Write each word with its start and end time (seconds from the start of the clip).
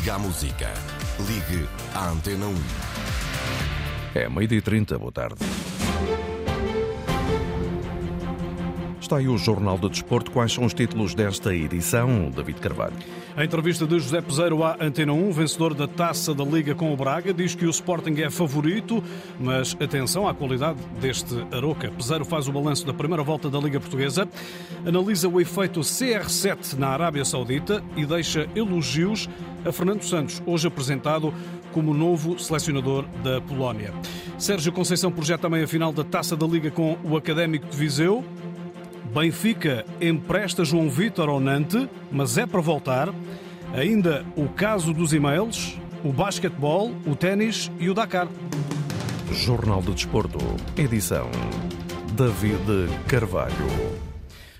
Liga 0.00 0.14
à 0.14 0.18
Música. 0.18 0.72
Ligue 1.28 1.68
à 1.94 2.08
Antena 2.08 2.46
1. 2.46 2.54
É 4.14 4.30
meio-dia 4.30 4.56
e 4.56 4.62
30, 4.62 4.98
boa 4.98 5.12
tarde. 5.12 5.36
Está 9.10 9.18
aí 9.18 9.26
o 9.26 9.36
Jornal 9.36 9.76
do 9.76 9.88
Desporto. 9.88 10.30
Quais 10.30 10.52
são 10.52 10.64
os 10.64 10.72
títulos 10.72 11.16
desta 11.16 11.52
edição, 11.52 12.30
David 12.30 12.60
Carvalho? 12.60 12.94
A 13.36 13.44
entrevista 13.44 13.84
de 13.84 13.98
José 13.98 14.20
Peseiro 14.20 14.62
à 14.62 14.76
Antena 14.80 15.12
1, 15.12 15.32
vencedor 15.32 15.74
da 15.74 15.88
Taça 15.88 16.32
da 16.32 16.44
Liga 16.44 16.76
com 16.76 16.94
o 16.94 16.96
Braga, 16.96 17.34
diz 17.34 17.56
que 17.56 17.66
o 17.66 17.70
Sporting 17.70 18.14
é 18.20 18.30
favorito, 18.30 19.02
mas 19.40 19.76
atenção 19.80 20.28
à 20.28 20.32
qualidade 20.32 20.78
deste 21.00 21.34
Aroca. 21.50 21.90
Peseiro 21.90 22.24
faz 22.24 22.46
o 22.46 22.52
balanço 22.52 22.86
da 22.86 22.94
primeira 22.94 23.24
volta 23.24 23.50
da 23.50 23.58
Liga 23.58 23.80
Portuguesa, 23.80 24.28
analisa 24.86 25.28
o 25.28 25.40
efeito 25.40 25.80
CR7 25.80 26.78
na 26.78 26.90
Arábia 26.90 27.24
Saudita 27.24 27.82
e 27.96 28.06
deixa 28.06 28.48
elogios 28.54 29.28
a 29.64 29.72
Fernando 29.72 30.04
Santos, 30.04 30.40
hoje 30.46 30.68
apresentado 30.68 31.34
como 31.72 31.92
novo 31.92 32.38
selecionador 32.38 33.04
da 33.24 33.40
Polónia. 33.40 33.92
Sérgio 34.38 34.72
Conceição 34.72 35.10
projeta 35.10 35.48
a 35.48 35.50
meia-final 35.50 35.92
da 35.92 36.04
Taça 36.04 36.36
da 36.36 36.46
Liga 36.46 36.70
com 36.70 36.96
o 37.04 37.16
Académico 37.16 37.66
de 37.66 37.76
Viseu. 37.76 38.24
Benfica 39.12 39.84
empresta 40.00 40.64
João 40.64 40.88
Vitor 40.88 41.28
ao 41.28 41.40
mas 42.12 42.38
é 42.38 42.46
para 42.46 42.60
voltar. 42.60 43.12
Ainda 43.74 44.24
o 44.36 44.48
caso 44.48 44.92
dos 44.92 45.12
e-mails, 45.12 45.76
o 46.04 46.12
basquetebol, 46.12 46.92
o 47.06 47.16
ténis 47.16 47.70
e 47.78 47.90
o 47.90 47.94
Dakar. 47.94 48.28
Jornal 49.32 49.82
do 49.82 49.92
Desporto, 49.92 50.38
edição 50.76 51.28
David 52.16 52.88
Carvalho. 53.06 54.09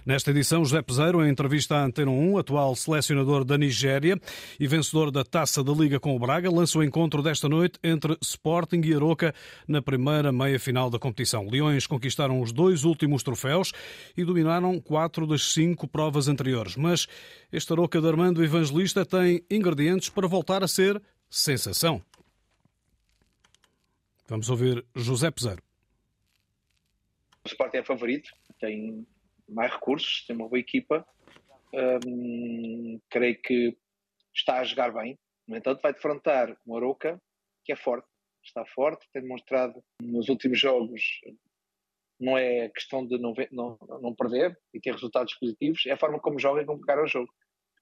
Nesta 0.05 0.31
edição, 0.31 0.65
José 0.65 0.81
Peseiro, 0.81 1.23
em 1.25 1.29
entrevista 1.29 1.77
à 1.77 1.85
Antena 1.85 2.11
1, 2.11 2.39
atual 2.39 2.75
selecionador 2.75 3.45
da 3.45 3.59
Nigéria 3.59 4.19
e 4.59 4.67
vencedor 4.67 5.11
da 5.11 5.23
Taça 5.23 5.63
da 5.63 5.73
Liga 5.73 6.01
com 6.01 6.17
o 6.17 6.19
Braga, 6.19 6.51
lança 6.51 6.79
o 6.79 6.83
encontro 6.83 7.23
desta 7.23 7.51
noite 7.51 7.79
entre 7.85 8.17
Sporting 8.23 8.81
e 8.83 8.95
Aroca 8.95 9.35
na 9.69 9.83
primeira 9.83 10.33
meia-final 10.33 10.89
da 10.89 10.99
competição. 10.99 11.47
Leões 11.47 11.87
conquistaram 11.87 12.41
os 12.41 12.51
dois 12.51 12.85
últimos 12.85 13.23
troféus 13.23 13.73
e 14.17 14.25
dominaram 14.25 14.81
quatro 14.81 15.27
das 15.27 15.53
cinco 15.53 15.87
provas 15.87 16.29
anteriores. 16.29 16.77
Mas 16.77 17.07
este 17.53 17.71
Aroca 17.71 18.01
de 18.01 18.09
Armando 18.09 18.43
Evangelista 18.43 19.05
tem 19.05 19.45
ingredientes 19.51 20.09
para 20.09 20.27
voltar 20.27 20.65
a 20.65 20.69
ser 20.69 21.01
sensação. 21.29 22.03
Vamos 24.27 24.49
ouvir 24.49 24.83
José 24.95 25.31
Peseiro. 25.31 25.63
O 27.45 27.49
Sporting 27.49 27.79
é 27.79 27.83
favorito, 27.83 28.31
tem 28.59 29.07
mais 29.53 29.73
recursos, 29.73 30.25
tem 30.27 30.37
uma 30.37 30.49
boa 30.49 30.59
equipa. 30.59 31.07
Um, 31.73 33.01
creio 33.09 33.41
que 33.41 33.77
está 34.35 34.59
a 34.59 34.65
jogar 34.65 34.93
bem. 34.93 35.19
No 35.47 35.57
entanto, 35.57 35.81
vai 35.83 35.93
defrontar 35.93 36.57
um 36.67 36.77
Aroca 36.77 37.21
que 37.65 37.73
é 37.73 37.77
forte, 37.77 38.09
está 38.43 38.65
forte, 38.65 39.07
tem 39.13 39.23
demonstrado 39.23 39.83
nos 40.01 40.29
últimos 40.29 40.59
jogos. 40.59 41.03
Não 42.19 42.37
é 42.37 42.69
questão 42.69 43.07
de 43.07 43.19
não, 43.19 43.35
não, 43.51 43.79
não 44.01 44.15
perder 44.15 44.59
e 44.75 44.81
ter 44.81 44.93
resultados 44.93 45.35
positivos, 45.35 45.87
é 45.87 45.93
a 45.93 45.97
forma 45.97 46.21
como 46.21 46.39
joga 46.39 46.63
e 46.63 46.67
como 46.67 46.81
pegar 46.81 47.03
o 47.03 47.07
jogo. 47.07 47.33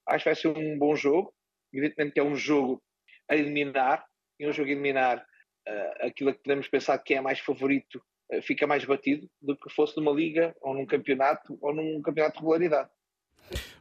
Acho 0.06 0.24
que 0.24 0.30
vai 0.30 0.34
ser 0.34 0.48
um 0.48 0.78
bom 0.78 0.94
jogo. 0.96 1.34
Evidentemente 1.72 2.14
que 2.14 2.20
é 2.20 2.24
um 2.24 2.36
jogo 2.36 2.82
a 3.28 3.36
eliminar, 3.36 4.06
e 4.40 4.48
um 4.48 4.52
jogo 4.52 4.68
a 4.68 4.72
eliminar 4.72 5.18
uh, 5.68 6.06
aquilo 6.06 6.32
que 6.32 6.42
podemos 6.42 6.68
pensar 6.68 6.98
que 6.98 7.14
é 7.14 7.20
mais 7.20 7.38
favorito 7.40 8.02
fica 8.42 8.66
mais 8.66 8.84
batido 8.84 9.28
do 9.40 9.56
que 9.56 9.70
fosse 9.70 9.96
numa 9.96 10.12
liga 10.12 10.54
ou 10.60 10.74
num 10.74 10.86
campeonato 10.86 11.58
ou 11.60 11.74
num 11.74 12.00
campeonato 12.02 12.34
de 12.34 12.40
regularidade. 12.40 12.90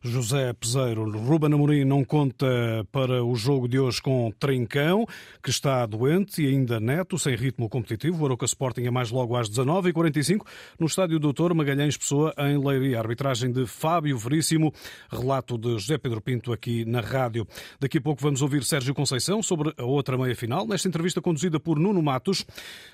José 0.02 0.54
Peseiro, 0.54 1.10
Ruben 1.10 1.54
Amorim 1.54 1.84
não 1.84 2.04
conta 2.04 2.48
para 2.92 3.24
o 3.24 3.36
jogo 3.36 3.68
de 3.68 3.80
hoje 3.80 4.02
com 4.02 4.32
Trincão, 4.40 5.06
que 5.44 5.50
está 5.50 5.86
doente 5.86 6.44
e 6.44 6.48
ainda 6.48 6.80
neto, 6.80 7.18
sem 7.18 7.36
ritmo 7.36 7.68
competitivo. 7.68 8.22
O 8.22 8.26
Aroca 8.26 8.46
Sporting 8.46 8.84
é 8.84 8.92
mais 8.92 9.12
logo 9.12 9.36
às 9.36 9.50
19h45 9.50 10.46
no 10.80 10.86
estádio 10.86 11.20
Doutor 11.20 11.54
Magalhães 11.54 11.98
Pessoa, 11.98 12.34
em 12.38 12.58
Leiria. 12.58 13.00
Arbitragem 13.00 13.52
de 13.52 13.66
Fábio 13.66 14.18
Veríssimo, 14.18 14.74
relato 15.10 15.58
de 15.58 15.72
José 15.72 15.98
Pedro 15.98 16.22
Pinto 16.22 16.54
aqui 16.54 16.86
na 16.86 17.02
rádio. 17.02 17.48
Daqui 17.80 17.98
a 17.98 18.02
pouco 18.02 18.22
vamos 18.22 18.42
ouvir 18.42 18.64
Sérgio 18.64 18.94
Conceição 18.94 19.42
sobre 19.42 19.74
a 19.78 19.84
outra 19.84 20.18
meia-final. 20.18 20.68
Nesta 20.68 20.88
entrevista 20.88 21.22
conduzida 21.22 21.60
por 21.60 21.80
Nuno 21.80 22.02
Matos, 22.02 22.46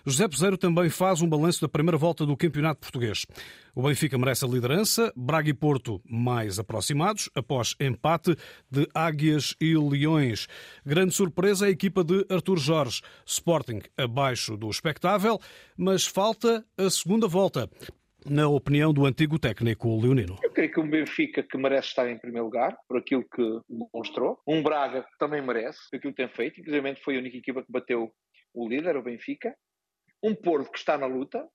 José 0.05 0.27
Peseiro 0.27 0.57
também 0.57 0.89
faz 0.89 1.21
um 1.21 1.27
balanço 1.27 1.61
da 1.61 1.67
primeira 1.67 1.97
volta 1.97 2.25
do 2.25 2.37
Campeonato 2.37 2.79
Português. 2.79 3.25
O 3.75 3.81
Benfica 3.81 4.17
merece 4.19 4.45
a 4.45 4.47
liderança, 4.47 5.11
Braga 5.15 5.49
e 5.49 5.53
Porto 5.53 5.99
mais 6.07 6.59
aproximados, 6.59 6.92
após 7.35 7.75
empate 7.79 8.35
de 8.69 8.87
Águias 8.93 9.55
e 9.59 9.75
Leões. 9.75 10.47
Grande 10.85 11.13
surpresa 11.13 11.65
a 11.65 11.69
equipa 11.69 12.03
de 12.03 12.25
Artur 12.29 12.57
Jorge. 12.57 13.01
Sporting 13.25 13.81
abaixo 13.97 14.55
do 14.55 14.69
expectável, 14.69 15.39
mas 15.77 16.05
falta 16.05 16.65
a 16.77 16.89
segunda 16.89 17.27
volta. 17.27 17.69
Na 18.25 18.47
opinião 18.47 18.93
do 18.93 19.05
antigo 19.05 19.37
técnico 19.37 19.99
Leonino. 19.99 20.37
Eu 20.41 20.51
creio 20.51 20.71
que 20.71 20.79
um 20.79 20.89
Benfica 20.89 21.43
que 21.43 21.57
merece 21.57 21.89
estar 21.89 22.09
em 22.09 22.17
primeiro 22.17 22.45
lugar, 22.45 22.77
por 22.87 22.97
aquilo 22.97 23.25
que 23.27 23.59
demonstrou. 23.67 24.39
Um 24.47 24.63
Braga 24.63 25.03
que 25.03 25.17
também 25.17 25.41
merece, 25.41 25.79
por 25.89 25.97
aquilo 25.97 26.13
que 26.13 26.23
tem 26.23 26.29
feito. 26.29 26.61
Inclusive 26.61 26.95
foi 27.03 27.17
a 27.17 27.19
única 27.19 27.35
equipa 27.35 27.61
que 27.61 27.71
bateu 27.71 28.13
o 28.53 28.69
líder, 28.69 28.95
o 28.95 29.03
Benfica. 29.03 29.53
Um 30.23 30.33
Porto 30.33 30.71
que 30.71 30.77
está 30.77 30.97
na 30.97 31.05
luta, 31.05 31.45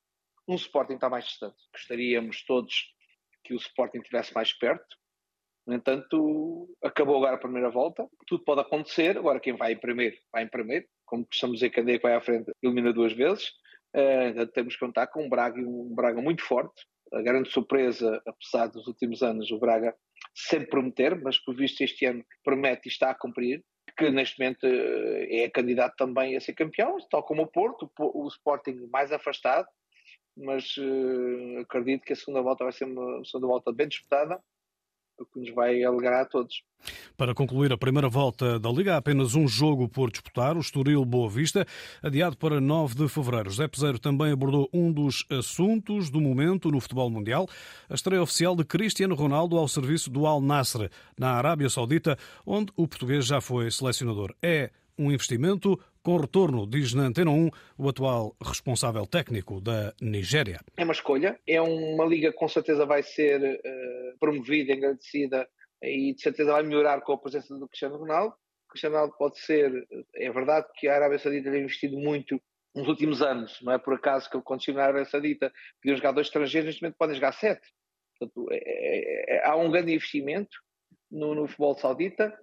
um 0.46 0.56
Sporting 0.56 0.94
está 0.94 1.08
mais 1.08 1.24
distante. 1.26 1.56
Gostaríamos 1.72 2.44
todos 2.44 2.94
que 3.44 3.54
o 3.54 3.56
Sporting 3.56 3.98
estivesse 3.98 4.34
mais 4.34 4.52
perto. 4.52 4.96
No 5.68 5.74
entanto, 5.74 6.66
acabou 6.82 7.18
agora 7.18 7.36
a 7.36 7.38
primeira 7.38 7.68
volta. 7.68 8.08
Tudo 8.26 8.42
pode 8.42 8.62
acontecer. 8.62 9.18
Agora, 9.18 9.38
quem 9.38 9.54
vai 9.54 9.72
em 9.72 9.76
primeiro, 9.76 10.16
vai 10.32 10.44
em 10.44 10.48
primeiro. 10.48 10.86
Como 11.04 11.26
costumamos 11.26 11.60
dizer, 11.60 11.68
quem 11.68 11.98
vai 11.98 12.14
à 12.14 12.22
frente 12.22 12.50
elimina 12.62 12.90
duas 12.90 13.12
vezes. 13.12 13.50
Uh, 13.94 14.46
temos 14.54 14.72
que 14.74 14.80
contar 14.80 15.08
com 15.08 15.26
um 15.26 15.28
Braga, 15.28 15.60
um 15.60 15.94
Braga 15.94 16.22
muito 16.22 16.42
forte. 16.42 16.86
A 17.12 17.20
grande 17.20 17.50
surpresa, 17.50 18.18
apesar 18.26 18.68
dos 18.68 18.86
últimos 18.86 19.22
anos, 19.22 19.50
o 19.50 19.58
Braga 19.58 19.94
sempre 20.34 20.70
prometer, 20.70 21.20
mas 21.20 21.38
por 21.38 21.54
visto 21.54 21.82
este 21.82 22.06
ano 22.06 22.24
promete 22.42 22.88
e 22.88 22.90
está 22.90 23.10
a 23.10 23.14
cumprir, 23.14 23.62
que 23.94 24.10
neste 24.10 24.38
momento 24.38 24.64
eh, 24.64 25.44
é 25.44 25.50
candidato 25.50 25.96
também 25.96 26.34
a 26.34 26.40
ser 26.40 26.54
campeão, 26.54 26.96
tal 27.10 27.22
como 27.22 27.42
o 27.42 27.46
Porto, 27.46 27.90
o 27.98 28.26
Sporting 28.28 28.88
mais 28.90 29.12
afastado, 29.12 29.66
mas 30.36 30.76
uh, 30.76 31.60
acredito 31.60 32.04
que 32.04 32.12
a 32.12 32.16
segunda 32.16 32.40
volta 32.40 32.64
vai 32.64 32.72
ser 32.72 32.84
uma 32.84 33.24
segunda 33.24 33.48
volta 33.48 33.72
bem 33.72 33.88
disputada, 33.88 34.40
o 35.22 35.26
que 35.26 35.40
nos 35.40 35.54
vai 35.54 35.82
alegrar 35.82 36.22
a 36.22 36.24
todos. 36.24 36.62
Para 37.16 37.34
concluir 37.34 37.72
a 37.72 37.78
primeira 37.78 38.08
volta 38.08 38.58
da 38.58 38.70
Liga, 38.70 38.94
há 38.94 38.98
apenas 38.98 39.34
um 39.34 39.48
jogo 39.48 39.88
por 39.88 40.10
disputar, 40.10 40.56
o 40.56 40.60
Estoril 40.60 41.04
Boa 41.04 41.28
Vista, 41.28 41.66
adiado 42.02 42.36
para 42.36 42.60
9 42.60 42.94
de 42.94 43.08
fevereiro. 43.08 43.50
José 43.50 43.66
Peseiro 43.66 43.98
também 43.98 44.32
abordou 44.32 44.68
um 44.72 44.92
dos 44.92 45.26
assuntos 45.30 46.10
do 46.10 46.20
momento 46.20 46.70
no 46.70 46.80
futebol 46.80 47.10
mundial, 47.10 47.48
a 47.88 47.94
estreia 47.94 48.22
oficial 48.22 48.54
de 48.54 48.64
Cristiano 48.64 49.14
Ronaldo 49.14 49.58
ao 49.58 49.66
serviço 49.66 50.10
do 50.10 50.26
Al 50.26 50.40
Nassr, 50.40 50.88
na 51.18 51.32
Arábia 51.32 51.68
Saudita, 51.68 52.16
onde 52.46 52.72
o 52.76 52.86
português 52.86 53.26
já 53.26 53.40
foi 53.40 53.70
selecionador. 53.70 54.32
É 54.40 54.70
um 54.98 55.12
investimento 55.12 55.78
com 56.02 56.16
retorno, 56.16 56.66
diz 56.66 56.94
na 56.94 57.04
Antena 57.04 57.30
1 57.30 57.50
o 57.76 57.88
atual 57.88 58.36
responsável 58.42 59.06
técnico 59.06 59.60
da 59.60 59.92
Nigéria. 60.00 60.60
É 60.76 60.84
uma 60.84 60.92
escolha, 60.92 61.38
é 61.46 61.60
uma 61.60 62.04
liga 62.04 62.32
que 62.32 62.38
com 62.38 62.48
certeza 62.48 62.86
vai 62.86 63.02
ser 63.02 63.40
uh, 63.40 64.18
promovida, 64.18 64.72
engrandecida 64.72 65.48
e 65.82 66.14
de 66.14 66.20
certeza 66.20 66.52
vai 66.52 66.62
melhorar 66.62 67.00
com 67.00 67.12
a 67.12 67.18
presença 67.18 67.56
do 67.56 67.68
Cristiano 67.68 67.96
Ronaldo. 67.96 68.34
O 68.66 68.70
Cristiano 68.70 68.96
Ronaldo 68.96 69.16
pode 69.16 69.38
ser, 69.40 69.86
é 70.14 70.30
verdade 70.30 70.66
que 70.76 70.88
a 70.88 70.94
Arábia 70.94 71.18
Saudita 71.18 71.50
tem 71.50 71.62
investido 71.62 71.96
muito 71.98 72.40
nos 72.74 72.86
últimos 72.86 73.22
anos, 73.22 73.58
não 73.62 73.72
é 73.72 73.78
por 73.78 73.94
acaso 73.94 74.30
que 74.30 74.40
quando 74.42 74.62
chegou 74.62 74.80
na 74.80 74.86
Arábia 74.86 75.04
Saudita 75.04 75.52
podiam 75.82 75.96
jogar 75.96 76.12
dois 76.12 76.26
estrangeiros, 76.26 76.66
neste 76.66 76.82
momento 76.82 76.96
podem 76.96 77.14
jogar 77.16 77.32
sete. 77.32 77.66
Portanto, 78.18 78.48
é, 78.50 78.56
é, 78.56 79.36
é, 79.36 79.46
há 79.46 79.56
um 79.56 79.70
grande 79.70 79.94
investimento 79.94 80.56
no, 81.10 81.34
no 81.34 81.46
futebol 81.46 81.76
saudita 81.76 82.36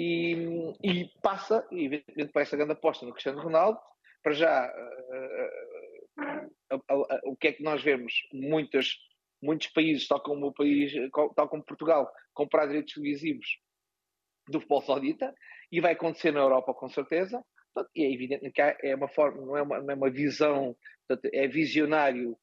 e, 0.00 0.76
e 0.80 1.10
passa, 1.20 1.66
evidentemente, 1.72 2.30
para 2.32 2.42
essa 2.42 2.56
grande 2.56 2.70
aposta 2.70 3.04
no 3.04 3.10
Cristiano 3.10 3.42
Ronaldo. 3.42 3.80
Para 4.22 4.32
já, 4.32 4.72
uh, 4.72 6.46
uh, 6.72 6.76
uh, 6.76 7.06
o 7.24 7.36
que 7.36 7.48
é 7.48 7.52
que 7.52 7.64
nós 7.64 7.82
vemos? 7.82 8.12
Muitas, 8.32 8.96
muitos 9.42 9.66
países, 9.66 10.06
tal 10.06 10.20
como 10.22 10.46
o 10.46 10.54
país, 10.54 10.92
tal 11.34 11.48
como 11.48 11.64
Portugal, 11.64 12.08
comprar 12.32 12.66
direitos 12.66 12.94
televisivos 12.94 13.58
do 14.48 14.60
futebol 14.60 14.82
saudita 14.82 15.34
e 15.72 15.80
vai 15.80 15.94
acontecer 15.94 16.30
na 16.30 16.40
Europa 16.40 16.72
com 16.74 16.88
certeza. 16.88 17.44
E 17.94 18.04
é 18.04 18.12
evidente 18.12 18.50
que 18.52 18.60
é 18.60 18.94
uma 18.94 19.08
forma, 19.08 19.44
não 19.44 19.56
é 19.56 19.62
uma, 19.62 19.80
não 19.80 19.90
é 19.90 19.94
uma 19.94 20.10
visão, 20.10 20.76
é 21.32 21.48
visionário 21.48 22.38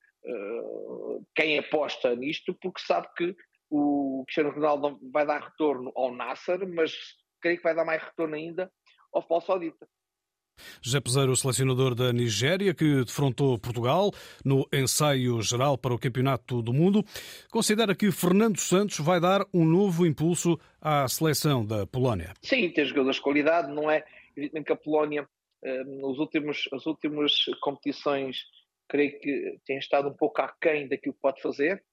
quem 1.36 1.60
aposta 1.60 2.16
nisto, 2.16 2.58
porque 2.62 2.82
sabe 2.82 3.08
que 3.16 3.36
o 3.70 4.24
Cristiano 4.26 4.52
Ronaldo 4.52 5.00
vai 5.12 5.26
dar 5.26 5.42
retorno 5.42 5.92
ao 5.96 6.14
Nasser, 6.14 6.68
mas 6.68 6.94
creio 7.46 7.58
que 7.58 7.64
vai 7.64 7.76
dar 7.76 7.86
mais 7.86 8.02
retorno 8.02 8.34
ainda 8.34 8.72
ao 9.14 9.22
futebol 9.22 9.42
saudita. 9.42 9.88
José 10.82 11.00
Peseiro, 11.00 11.36
selecionador 11.36 11.94
da 11.94 12.12
Nigéria, 12.12 12.74
que 12.74 13.04
defrontou 13.04 13.60
Portugal 13.60 14.12
no 14.44 14.68
ensaio 14.74 15.40
geral 15.44 15.78
para 15.78 15.94
o 15.94 16.00
Campeonato 16.00 16.62
do 16.64 16.74
Mundo, 16.74 17.04
considera 17.52 17.94
que 17.94 18.12
Fernando 18.12 18.58
Santos 18.58 18.98
vai 19.00 19.20
dar 19.20 19.46
um 19.54 19.64
novo 19.64 20.08
impulso 20.08 20.58
à 20.82 21.08
seleção 21.08 21.64
da 21.64 21.86
Polónia. 21.86 22.34
Sim, 22.42 22.72
tem 22.72 22.86
jogadores 22.86 23.18
de 23.18 23.22
qualidade, 23.22 23.72
não 23.72 23.92
é? 23.92 24.04
Evidentemente 24.36 24.66
que 24.66 24.74
a 24.74 24.78
Polónia, 24.78 25.30
eh, 25.64 25.84
nos 25.84 26.18
últimos, 26.18 26.68
as 26.74 26.86
últimas 26.88 27.46
competições, 27.62 28.38
creio 28.88 29.20
que 29.20 29.60
tem 29.68 29.78
estado 29.78 30.08
um 30.08 30.14
pouco 30.14 30.42
aquém 30.42 30.88
daquilo 30.88 31.14
que 31.14 31.22
pode 31.22 31.42
fazer. 31.42 31.84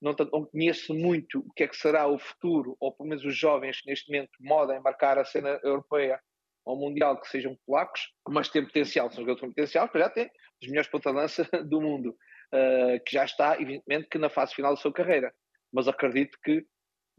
Não, 0.00 0.14
não 0.32 0.46
conheço 0.46 0.94
muito 0.94 1.40
o 1.40 1.52
que 1.52 1.64
é 1.64 1.68
que 1.68 1.76
será 1.76 2.06
o 2.06 2.18
futuro, 2.18 2.76
ou 2.80 2.92
pelo 2.92 3.08
menos 3.08 3.24
os 3.24 3.36
jovens 3.36 3.80
que 3.80 3.90
neste 3.90 4.10
momento 4.10 4.30
modem 4.40 4.80
marcar 4.80 5.18
a 5.18 5.24
cena 5.24 5.60
europeia 5.62 6.20
ao 6.66 6.76
Mundial 6.76 7.20
que 7.20 7.28
sejam 7.28 7.56
polacos, 7.66 8.12
mas 8.28 8.48
têm 8.48 8.64
potencial, 8.64 9.10
são 9.10 9.22
jogadores 9.22 9.40
com 9.40 9.48
potencial, 9.48 9.88
para 9.88 10.02
já 10.02 10.10
tem 10.10 10.30
os 10.62 10.68
melhores 10.68 10.90
ponta-lança 10.90 11.44
do 11.64 11.80
mundo, 11.80 12.10
uh, 12.10 13.02
que 13.04 13.12
já 13.12 13.24
está, 13.24 13.54
evidentemente, 13.60 14.08
que 14.08 14.18
na 14.18 14.30
fase 14.30 14.54
final 14.54 14.74
da 14.74 14.80
sua 14.80 14.92
carreira. 14.92 15.34
Mas 15.72 15.88
acredito 15.88 16.38
que 16.42 16.64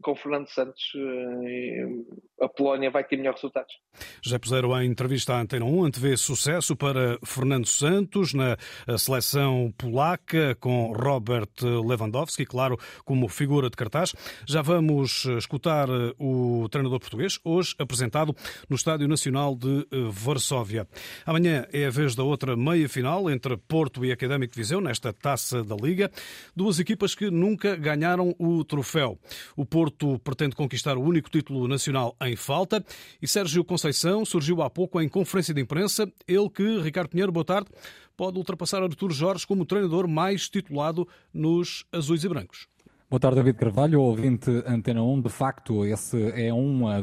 com 0.02 0.14
Fernando 0.14 0.48
Santos 0.48 0.82
eh, 0.96 2.44
a 2.44 2.48
Polónia 2.48 2.90
vai 2.90 3.04
ter 3.04 3.16
melhores 3.16 3.40
resultados. 3.40 3.72
José 4.20 4.38
Peseiro, 4.38 4.76
em 4.80 4.90
entrevista 4.90 5.34
à 5.34 5.40
Antena 5.40 5.64
1, 5.64 5.84
antevê 5.84 6.16
sucesso 6.16 6.76
para 6.76 7.18
Fernando 7.24 7.66
Santos 7.66 8.34
na 8.34 8.56
seleção 8.98 9.72
polaca, 9.78 10.56
com 10.56 10.92
Robert 10.92 11.50
Lewandowski, 11.62 12.44
claro, 12.44 12.76
como 13.04 13.28
figura 13.28 13.70
de 13.70 13.76
cartaz. 13.76 14.14
Já 14.46 14.60
vamos 14.60 15.24
escutar 15.38 15.88
eh, 15.88 16.12
o 16.18 16.68
treinador 16.68 16.98
português, 16.98 17.38
hoje 17.44 17.74
apresentado 17.78 18.34
no 18.68 18.76
Estádio 18.76 19.06
Nacional 19.06 19.54
de 19.54 19.86
eh, 19.90 20.08
Varsóvia. 20.10 20.86
Amanhã 21.24 21.66
é 21.72 21.86
a 21.86 21.90
vez 21.90 22.14
da 22.14 22.24
outra 22.24 22.56
meia-final 22.56 23.30
entre 23.30 23.56
Porto 23.56 24.04
e 24.04 24.10
Académico 24.10 24.52
de 24.54 24.60
Viseu, 24.60 24.80
nesta 24.80 25.12
taça 25.12 25.62
da 25.62 25.76
Liga. 25.76 26.10
Duas 26.56 26.80
equipas 26.80 27.14
que 27.14 27.30
nunca 27.30 27.76
ganharam 27.76 28.34
o 28.38 28.64
troféu. 28.64 29.18
O 29.56 29.64
Porto 29.64 29.91
Porto 29.92 30.18
pretende 30.18 30.56
conquistar 30.56 30.96
o 30.96 31.02
único 31.02 31.30
título 31.30 31.68
nacional 31.68 32.16
em 32.22 32.34
falta 32.34 32.84
e 33.20 33.28
Sérgio 33.28 33.64
Conceição 33.64 34.24
surgiu 34.24 34.62
há 34.62 34.70
pouco 34.70 35.00
em 35.00 35.08
conferência 35.08 35.52
de 35.52 35.60
imprensa. 35.60 36.10
Ele 36.26 36.48
que, 36.48 36.80
Ricardo 36.80 37.10
Pinheiro, 37.10 37.30
boa 37.30 37.44
tarde, 37.44 37.68
pode 38.16 38.38
ultrapassar 38.38 38.82
Artur 38.82 39.12
Jorge 39.12 39.46
como 39.46 39.66
treinador 39.66 40.08
mais 40.08 40.48
titulado 40.48 41.06
nos 41.32 41.84
azuis 41.92 42.24
e 42.24 42.28
brancos. 42.28 42.71
Boa 43.12 43.20
tarde, 43.20 43.36
David 43.36 43.58
Carvalho, 43.58 44.00
ouvinte 44.00 44.50
Antena 44.66 45.02
1. 45.02 45.20
De 45.20 45.28
facto, 45.28 45.84
esse 45.84 46.16
é 46.30 46.50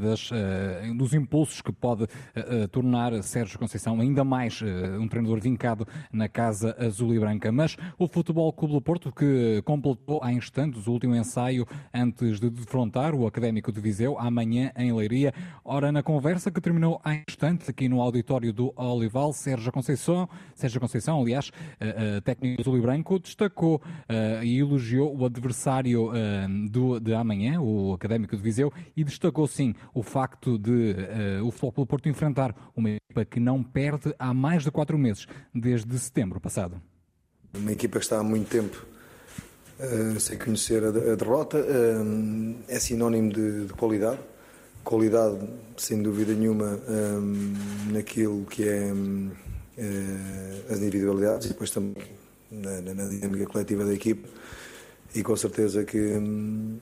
das, 0.01 0.31
uh, 0.31 0.97
dos 0.97 1.13
impulsos 1.13 1.61
que 1.61 1.71
pode 1.71 2.05
uh, 2.05 2.67
tornar 2.71 3.21
Sérgio 3.21 3.59
Conceição 3.59 4.01
ainda 4.01 4.23
mais 4.23 4.59
uh, 4.59 4.99
um 4.99 5.07
treinador 5.07 5.39
vincado 5.39 5.87
na 6.11 6.27
Casa 6.27 6.75
Azul 6.79 7.13
e 7.13 7.19
Branca. 7.19 7.51
Mas 7.51 7.77
o 7.95 8.07
Futebol 8.07 8.51
Clube 8.51 8.73
do 8.73 8.81
Porto, 8.81 9.11
que 9.11 9.61
completou 9.65 10.19
há 10.23 10.33
instantes 10.33 10.87
o 10.87 10.93
último 10.93 11.15
ensaio 11.15 11.67
antes 11.93 12.39
de 12.39 12.49
defrontar 12.49 13.13
o 13.13 13.27
Académico 13.27 13.71
de 13.71 13.79
Viseu, 13.79 14.17
amanhã 14.17 14.71
em 14.75 14.91
Leiria. 14.91 15.31
Ora, 15.63 15.91
na 15.91 16.01
conversa 16.01 16.49
que 16.49 16.59
terminou 16.59 16.99
há 17.03 17.13
instantes 17.13 17.69
aqui 17.69 17.87
no 17.87 18.01
auditório 18.01 18.51
do 18.51 18.73
Olival, 18.75 19.31
Sérgio 19.31 19.71
Conceição, 19.71 20.27
Sérgio 20.55 20.81
Conceição 20.81 21.21
aliás, 21.21 21.51
técnico 22.23 22.61
azul 22.61 22.79
e 22.79 22.81
branco, 22.81 23.19
destacou 23.19 23.79
e 24.41 24.57
elogiou 24.57 25.15
o 25.15 25.23
adversário 25.23 25.98
uh, 26.07 26.69
do, 26.69 26.99
de 26.99 27.13
amanhã, 27.13 27.59
o 27.61 27.93
Académico 27.93 28.35
de 28.35 28.41
Viseu, 28.41 28.71
e 28.95 29.03
destacou 29.03 29.47
sim 29.47 29.73
o 29.93 30.01
facto 30.01 30.57
de 30.57 30.95
uh, 31.41 31.45
o 31.45 31.51
Futebol 31.51 31.85
Porto 31.85 32.09
enfrentar 32.09 32.55
uma 32.75 32.89
equipa 32.89 33.25
que 33.25 33.39
não 33.39 33.63
perde 33.63 34.13
há 34.17 34.33
mais 34.33 34.63
de 34.63 34.71
quatro 34.71 34.97
meses, 34.97 35.27
desde 35.53 35.97
setembro 35.99 36.39
passado. 36.39 36.81
Uma 37.53 37.71
equipa 37.71 37.99
que 37.99 38.05
está 38.05 38.19
há 38.19 38.23
muito 38.23 38.49
tempo 38.49 38.85
uh, 39.79 40.19
sem 40.19 40.37
conhecer 40.37 40.83
a, 40.83 40.89
a 40.89 41.15
derrota, 41.15 41.57
uh, 41.59 42.55
é 42.67 42.79
sinónimo 42.79 43.31
de, 43.31 43.65
de, 43.65 43.73
qualidade. 43.73 44.19
Qualidade, 44.83 45.37
sem 45.77 46.01
dúvida 46.01 46.33
nenhuma, 46.33 46.79
um, 46.87 47.53
naquilo 47.91 48.45
que 48.45 48.63
é 48.67 48.91
as 50.69 50.79
individualidades 50.79 51.45
e 51.45 51.49
depois 51.49 51.69
também 51.69 51.95
na, 52.51 52.81
na, 52.81 52.93
na 52.93 53.05
dinâmica 53.05 53.45
coletiva 53.45 53.85
da 53.85 53.93
equipa 53.93 54.27
e 55.13 55.23
com 55.23 55.35
certeza 55.35 55.83
que, 55.83 55.97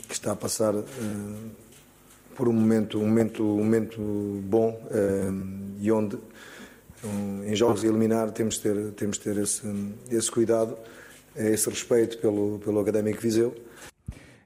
que 0.08 0.14
está 0.14 0.34
a 0.34 0.36
passar 0.36 0.76
uh, 0.76 0.86
por 2.36 2.48
um 2.48 2.54
momento, 2.54 3.00
um 3.00 3.06
momento, 3.06 3.44
um 3.44 3.58
momento 3.58 4.00
bom 4.44 4.70
uh, 4.70 5.78
e 5.80 5.92
onde 5.92 6.18
um, 7.04 7.44
em 7.46 7.56
jogos 7.56 7.84
a 7.84 7.88
eliminar 7.88 8.32
temos 8.32 8.56
de 8.56 8.62
ter, 8.62 8.92
temos 8.92 9.18
de 9.18 9.24
ter 9.24 9.38
esse, 9.38 9.68
esse 10.12 10.30
cuidado, 10.30 10.78
esse 11.36 11.70
respeito 11.70 12.18
pelo, 12.18 12.60
pelo 12.60 12.80
Académico 12.80 13.22
Viseu 13.22 13.56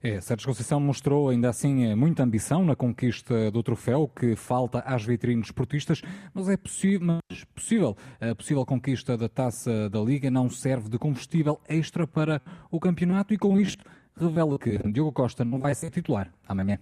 é, 0.04 0.20
Sérgio 0.20 0.48
Conceição 0.48 0.80
mostrou 0.80 1.30
ainda 1.30 1.50
assim 1.50 1.86
eh, 1.86 1.96
muita 1.96 2.24
ambição 2.24 2.66
na 2.66 2.76
conquista 2.76 3.52
do 3.52 3.62
troféu 3.62 4.08
que 4.08 4.36
falta 4.36 4.80
às 4.80 5.04
vitrines 5.04 5.46
esportistas, 5.48 6.02
mas 6.34 6.50
é 6.50 6.58
possível, 6.58 7.06
mas 7.06 7.44
possível. 7.54 7.96
A 8.20 8.34
possível 8.34 8.66
conquista 8.66 9.16
da 9.16 9.30
taça 9.30 9.90
da 9.92 10.00
Liga 10.00 10.32
não 10.32 10.50
serve 10.50 10.90
de 10.90 10.98
combustível 10.98 11.60
extra 11.70 12.08
para 12.08 12.42
o 12.72 12.80
campeonato 12.80 13.32
e 13.32 13.38
com 13.38 13.60
isto 13.60 13.86
revela 14.16 14.58
que 14.58 14.80
Diogo 14.92 15.12
Costa 15.12 15.46
não 15.46 15.60
vai 15.60 15.76
ser 15.76 15.92
titular 15.92 16.34
amanhã. 16.48 16.80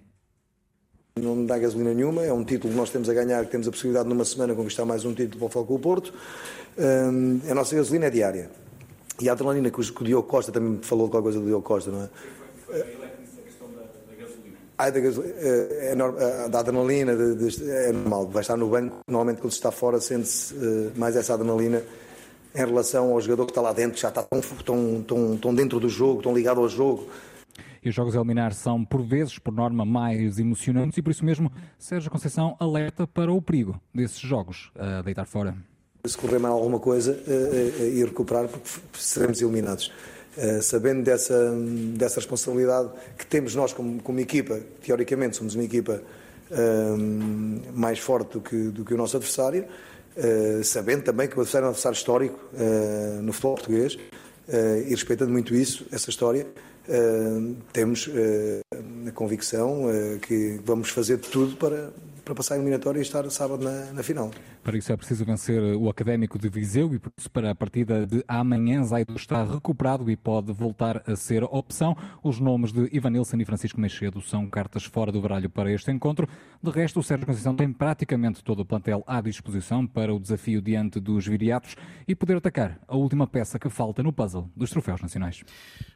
Não 1.18 1.36
me 1.36 1.46
dá 1.46 1.58
gasolina 1.58 1.94
nenhuma, 1.94 2.24
é 2.24 2.32
um 2.32 2.46
título 2.46 2.72
que 2.72 2.80
nós 2.80 2.90
temos 2.90 3.10
a 3.10 3.14
ganhar, 3.14 3.44
que 3.44 3.52
temos 3.52 3.68
a 3.68 3.72
possibilidade 3.72 4.08
numa 4.08 4.24
semana 4.24 4.56
conquistar 4.56 4.86
mais 4.86 5.04
um 5.04 5.14
título 5.14 5.40
para 5.40 5.48
o 5.48 5.50
Foco 5.50 5.78
Porto. 5.78 6.14
Um, 6.78 7.42
a 7.52 7.54
nossa 7.54 7.76
gasolina 7.76 8.06
é 8.06 8.10
diária. 8.10 8.50
E 9.22 9.28
a 9.28 9.34
adrenalina 9.34 9.70
que 9.70 9.82
o 9.82 10.04
Diogo 10.06 10.26
Costa 10.26 10.54
também 10.54 10.80
falou 10.82 11.08
de 11.08 11.12
qualquer 11.12 11.24
coisa 11.24 11.40
do 11.42 11.46
Diogo 11.46 11.64
Costa, 11.64 11.92
não 11.92 12.04
é? 12.04 12.10
Ai, 14.80 14.94
da, 14.94 15.00
é, 15.00 15.92
é, 15.92 16.50
da 16.50 16.60
adrenalina, 16.62 17.14
de, 17.14 17.36
de, 17.36 17.70
é 17.70 17.92
normal. 17.92 18.30
Vai 18.30 18.42
estar 18.42 18.56
no 18.56 18.70
banco, 18.70 18.96
normalmente 19.06 19.42
quando 19.42 19.52
se 19.52 19.58
está 19.58 19.72
fora 19.72 20.00
sente-se 20.00 20.54
uh, 20.54 20.94
mais 20.96 21.18
essa 21.18 21.34
adrenalina 21.34 21.84
em 22.56 22.58
relação 22.58 23.12
ao 23.12 23.20
jogador 23.20 23.46
que 23.46 23.52
está 23.52 23.60
lá 23.60 23.74
dentro, 23.74 23.96
que 23.96 24.02
já 24.02 24.08
está 24.08 24.24
tão, 24.24 24.40
tão, 24.40 25.04
tão, 25.04 25.38
tão 25.38 25.54
dentro 25.54 25.82
do 25.82 25.90
jogo, 25.90 26.22
tão 26.22 26.34
ligado 26.34 26.62
ao 26.62 26.70
jogo. 26.70 27.10
E 27.84 27.90
os 27.90 27.96
jogos 27.96 28.16
a 28.16 28.20
eliminar 28.20 28.54
são, 28.54 28.86
por 28.86 29.04
vezes, 29.04 29.38
por 29.38 29.54
norma, 29.54 29.84
mais 29.84 30.40
emocionantes 30.40 30.98
e 30.98 31.02
por 31.02 31.12
isso 31.12 31.26
mesmo 31.26 31.52
Sérgio 31.78 32.10
Conceição 32.10 32.56
alerta 32.58 33.06
para 33.06 33.34
o 33.34 33.42
perigo 33.42 33.82
desses 33.94 34.20
jogos 34.20 34.72
a 34.78 35.02
deitar 35.02 35.26
fora. 35.26 35.58
Se 36.06 36.18
correr 36.18 36.40
mal 36.40 36.54
alguma 36.54 36.80
coisa 36.80 37.12
uh, 37.12 37.84
uh, 37.84 37.86
e 37.86 38.02
recuperar, 38.06 38.48
porque 38.48 38.70
seremos 38.94 39.42
eliminados. 39.42 39.92
Eh, 40.38 40.62
sabendo 40.62 41.04
dessa, 41.04 41.52
dessa 41.96 42.16
responsabilidade 42.18 42.90
que 43.18 43.26
temos 43.26 43.56
nós 43.56 43.74
como, 43.74 44.02
como 44.02 44.20
equipa, 44.20 44.60
teoricamente 44.82 45.36
somos 45.36 45.56
uma 45.56 45.64
equipa 45.64 46.02
uh, 46.52 46.98
mais 47.74 48.00
forte 48.00 48.34
do 48.34 48.42
que, 48.42 48.56
do 48.56 48.86
que 48.86 48.94
o 48.94 48.98
nosso 48.98 49.18
adversário, 49.18 49.66
uh, 50.16 50.64
sabendo 50.64 51.04
também 51.04 51.28
que 51.28 51.34
o 51.34 51.42
adversário 51.42 51.66
é 51.66 51.68
um 51.68 51.72
adversário 51.72 51.96
histórico 51.96 52.40
no 53.24 53.34
futebol 53.34 53.56
português 53.56 53.98
e 54.86 54.90
respeitando 54.90 55.32
muito 55.32 55.54
isso, 55.54 55.86
essa 55.92 56.10
história, 56.10 56.48
temos 57.72 58.10
a 59.08 59.12
convicção 59.12 59.84
que 60.24 60.60
vamos 60.66 60.90
fazer 60.90 61.18
tudo 61.20 61.56
para, 61.56 61.92
para 62.26 62.34
passar 62.34 62.56
a 62.56 62.58
eliminatória 62.58 62.98
e 62.98 63.04
estar 63.04 63.30
sábado 63.30 63.64
na, 63.64 63.92
na 63.94 64.02
final. 64.02 64.32
Para 64.70 64.78
isso 64.78 64.94
é 64.94 64.96
preciso 64.96 65.26
vencer 65.26 65.60
o 65.76 65.90
Académico 65.90 66.38
de 66.38 66.48
Viseu 66.48 66.94
e 66.94 67.00
por 67.00 67.12
isso 67.18 67.32
para 67.32 67.50
a 67.50 67.56
partida 67.56 68.06
de 68.06 68.24
amanhã 68.28 68.84
Zaido 68.84 69.16
está 69.16 69.44
recuperado 69.44 70.12
e 70.12 70.16
pode 70.16 70.54
voltar 70.54 71.02
a 71.08 71.16
ser 71.16 71.44
opção. 71.46 71.98
Os 72.22 72.40
nomes 72.40 72.72
de 72.72 72.88
Ivan 72.96 73.10
Nilsson 73.10 73.38
e 73.38 73.46
Francisco 73.46 73.82
Meixedo 73.82 74.22
são 74.22 74.48
cartas 74.48 74.84
fora 74.84 75.12
do 75.12 75.20
baralho 75.20 75.50
para 75.50 75.72
este 75.72 75.90
encontro. 75.90 76.30
De 76.62 76.70
resto, 76.70 77.00
o 77.00 77.04
Sérgio 77.04 77.26
Conceição 77.26 77.56
tem 77.56 77.74
praticamente 77.74 78.44
todo 78.44 78.60
o 78.60 78.66
plantel 78.66 79.04
à 79.08 79.20
disposição 79.22 79.88
para 79.88 80.14
o 80.14 80.20
desafio 80.20 80.62
diante 80.62 81.00
dos 81.00 81.26
viriatos 81.26 81.76
e 82.08 82.14
poder 82.14 82.38
atacar 82.38 82.80
a 82.88 82.96
última 82.96 83.26
peça 83.26 83.58
que 83.58 83.70
falta 83.70 84.04
no 84.04 84.14
puzzle 84.14 84.52
dos 84.56 84.70
troféus 84.70 85.02
nacionais. 85.02 85.44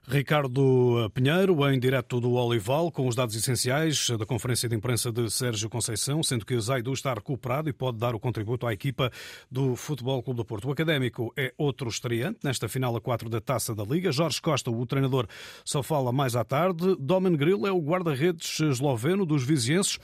Ricardo 0.08 1.12
Pinheiro, 1.14 1.70
em 1.70 1.80
direto 1.80 2.20
do 2.20 2.32
Olival, 2.32 2.92
com 2.92 3.08
os 3.08 3.16
dados 3.16 3.36
essenciais 3.36 4.10
da 4.10 4.26
conferência 4.26 4.68
de 4.68 4.76
imprensa 4.76 5.12
de 5.12 5.30
Sérgio 5.30 5.70
Conceição, 5.70 6.24
sendo 6.24 6.46
que 6.46 6.60
Zaidu 6.60 6.92
está 6.92 7.14
recuperado 7.14 7.70
e 7.70 7.74
pode 7.74 8.00
dar 8.00 8.16
o 8.16 8.20
contributo 8.20 8.63
à 8.66 8.74
equipa 8.74 9.12
do 9.50 9.76
Futebol 9.76 10.22
Clube 10.22 10.38
do 10.38 10.46
Porto. 10.46 10.68
O 10.68 10.72
Académico 10.72 11.34
é 11.38 11.54
outro 11.58 11.90
estreante 11.90 12.40
nesta 12.44 12.68
final 12.68 12.96
a 12.96 13.02
4 13.02 13.30
da 13.30 13.42
Taça 13.42 13.76
da 13.76 13.84
Liga. 13.84 14.12
Jorge 14.12 14.42
Costa, 14.42 14.72
o 14.72 14.86
treinador, 14.86 15.28
só 15.64 15.82
fala 15.84 16.12
mais 16.12 16.36
à 16.36 16.44
tarde. 16.44 16.96
Domen 17.00 17.36
Grill 17.36 17.66
é 17.68 17.72
o 17.72 17.80
guarda-redes 17.80 18.60
esloveno 18.60 19.26
dos 19.26 19.44
vizienses, 19.44 20.00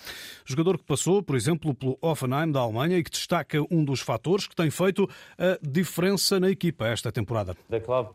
jogador 0.46 0.78
que 0.78 0.84
passou, 0.84 1.22
por 1.22 1.36
exemplo, 1.36 1.74
pelo 1.74 1.98
Offenheim 2.02 2.52
da 2.52 2.60
Alemanha 2.60 2.98
e 2.98 3.04
que 3.04 3.12
destaca 3.12 3.60
um 3.72 3.84
dos 3.84 4.00
fatores 4.02 4.48
que 4.48 4.56
tem 4.56 4.70
feito 4.70 5.10
a 5.38 5.58
diferença 5.62 6.40
na 6.40 6.50
equipa 6.50 6.88
esta 6.88 7.12
temporada. 7.12 7.56
The 7.70 7.80
club 7.80 8.10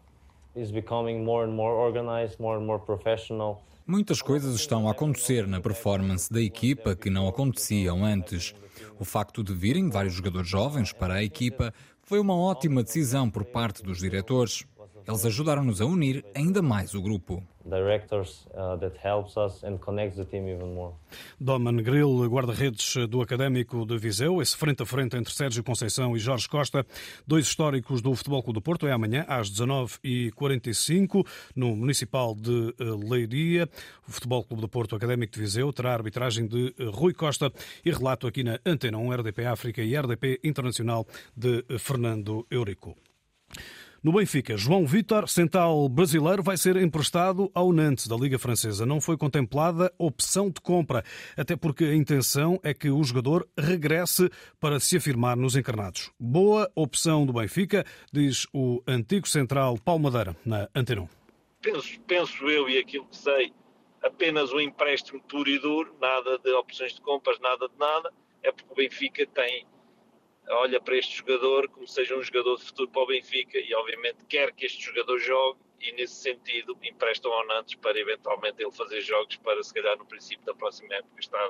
is 0.57 0.71
becoming 0.71 1.25
more 1.25 1.49
and 1.49 1.53
more 1.53 1.75
organized, 1.75 2.41
more 2.41 2.59
and 2.59 2.67
more 2.67 2.81
professional. 2.81 3.63
Muitas 3.87 4.23
coisas 4.23 4.55
estão 4.55 4.89
a 4.89 4.93
acontecer 4.93 5.47
na 5.47 5.61
performance 5.61 6.33
da 6.33 6.41
equipa 6.41 6.97
que 6.97 7.11
não 7.11 7.29
aconteciam 7.29 8.03
antes. 8.03 8.55
O 8.99 9.05
facto 9.05 9.45
de 9.45 9.53
virem 9.53 9.91
vários 9.91 10.15
jogadores 10.15 10.49
jovens 10.49 10.91
para 10.91 11.15
a 11.15 11.23
equipa 11.23 11.71
foi 12.03 12.19
uma 12.19 12.35
ótima 12.35 12.83
decisão 12.83 13.29
por 13.29 13.45
parte 13.45 13.83
dos 13.83 13.99
diretores. 13.99 14.65
Eles 15.07 15.27
ajudaram-nos 15.27 15.81
a 15.81 15.87
unir 15.87 16.25
ainda 16.35 16.63
mais 16.63 16.95
o 16.95 17.03
grupo. 17.03 17.43
Directors 17.65 18.47
uh. 18.53 18.79
Doman 21.41 21.77
Grill, 21.77 22.29
guarda-redes 22.29 22.95
do 23.09 23.23
Académico 23.23 23.87
de 23.87 23.97
Viseu, 23.97 24.43
esse 24.43 24.55
frente 24.55 24.83
a 24.83 24.87
frente 24.87 25.17
entre 25.17 25.33
Sérgio 25.33 25.65
Conceição 25.65 26.15
e 26.15 26.19
Jorge 26.19 26.47
Costa, 26.47 26.87
dois 27.27 27.47
históricos 27.47 28.03
do 28.03 28.15
Futebol 28.15 28.43
Clube 28.43 28.59
do 28.59 28.63
Porto, 28.63 28.87
é 28.87 28.93
amanhã 28.93 29.25
às 29.29 29.51
19h45 29.51 31.27
no 31.57 31.75
Municipal 31.75 32.35
de 32.35 32.75
uh, 32.81 33.11
Leiria. 33.11 33.69
O 34.07 34.13
Futebol 34.13 34.45
Clube 34.45 34.61
do 34.61 34.69
Porto 34.69 34.95
Académico 34.95 35.33
de 35.33 35.41
Viseu 35.41 35.73
terá 35.73 35.91
a 35.91 35.95
arbitragem 35.95 36.47
de 36.47 36.75
uh, 36.79 36.91
Rui 36.91 37.15
Costa 37.15 37.51
e 37.85 37.91
relato 37.91 38.27
aqui 38.27 38.45
na 38.45 38.59
Antena 38.65 38.99
1 38.99 39.11
RDP 39.17 39.47
África 39.47 39.83
e 39.83 39.97
RDP 39.97 40.41
Internacional 40.45 41.07
de 41.35 41.65
Fernando 41.79 42.47
Eurico. 42.51 42.95
No 44.05 44.13
Benfica, 44.13 44.55
João 44.55 44.85
Vitor, 44.85 45.27
central 45.31 45.89
brasileiro, 45.89 46.43
vai 46.43 46.59
ser 46.59 46.77
emprestado 46.77 47.51
ao 47.55 47.73
Nantes 47.73 48.07
da 48.07 48.15
Liga 48.15 48.39
Francesa. 48.39 48.85
Não 48.85 49.01
foi 49.01 49.17
contemplada 49.17 49.91
opção 49.97 50.51
de 50.51 50.61
compra, 50.61 51.03
até 51.39 51.57
porque 51.57 51.85
a 51.85 51.95
intenção 51.95 52.61
é 52.63 52.75
que 52.75 52.91
o 52.91 53.03
jogador 53.03 53.49
regresse 53.59 54.29
para 54.61 54.79
se 54.79 54.99
afirmar 54.99 55.39
nos 55.39 55.57
encarnados. 55.57 56.13
Boa 56.21 56.71
opção 56.75 57.25
do 57.25 57.33
Benfica, 57.33 57.83
diz 58.13 58.47
o 58.53 58.83
antigo 58.87 59.27
central 59.27 59.79
Paulo 59.83 60.03
Madeira, 60.03 60.37
na 60.45 60.69
Antenon. 60.75 61.07
Penso, 61.63 61.99
penso 62.07 62.47
eu 62.47 62.69
e 62.69 62.77
aquilo 62.77 63.07
que 63.07 63.17
sei, 63.17 63.55
apenas 64.03 64.53
um 64.53 64.61
empréstimo 64.61 65.19
puro 65.23 65.49
e 65.49 65.59
duro, 65.59 65.97
nada 65.99 66.39
de 66.41 66.53
opções 66.53 66.93
de 66.93 67.01
compras, 67.01 67.41
nada 67.41 67.71
de 67.71 67.79
nada, 67.79 68.13
é 68.43 68.53
porque 68.53 68.71
o 68.71 68.77
Benfica 68.77 69.27
tem 69.29 69.67
olha 70.49 70.81
para 70.81 70.97
este 70.97 71.17
jogador 71.17 71.69
como 71.69 71.87
seja 71.87 72.17
um 72.17 72.23
jogador 72.23 72.57
de 72.57 72.65
futuro 72.65 72.91
para 72.91 73.03
o 73.03 73.07
Benfica 73.07 73.59
e 73.59 73.75
obviamente 73.75 74.25
quer 74.27 74.53
que 74.53 74.67
este 74.67 74.83
jogador 74.83 75.19
jogue 75.19 75.61
e 75.81 75.93
nesse 75.93 76.15
sentido 76.15 76.77
emprestam 76.83 77.33
ao 77.33 77.47
Nantes 77.47 77.75
para 77.77 77.99
eventualmente 77.99 78.63
ele 78.63 78.73
fazer 78.73 79.01
jogos 79.01 79.37
para 79.37 79.63
se 79.63 79.73
calhar 79.73 79.97
no 79.97 80.07
princípio 80.07 80.45
da 80.45 80.55
próxima 80.55 80.95
época 80.95 81.21
estar 81.21 81.49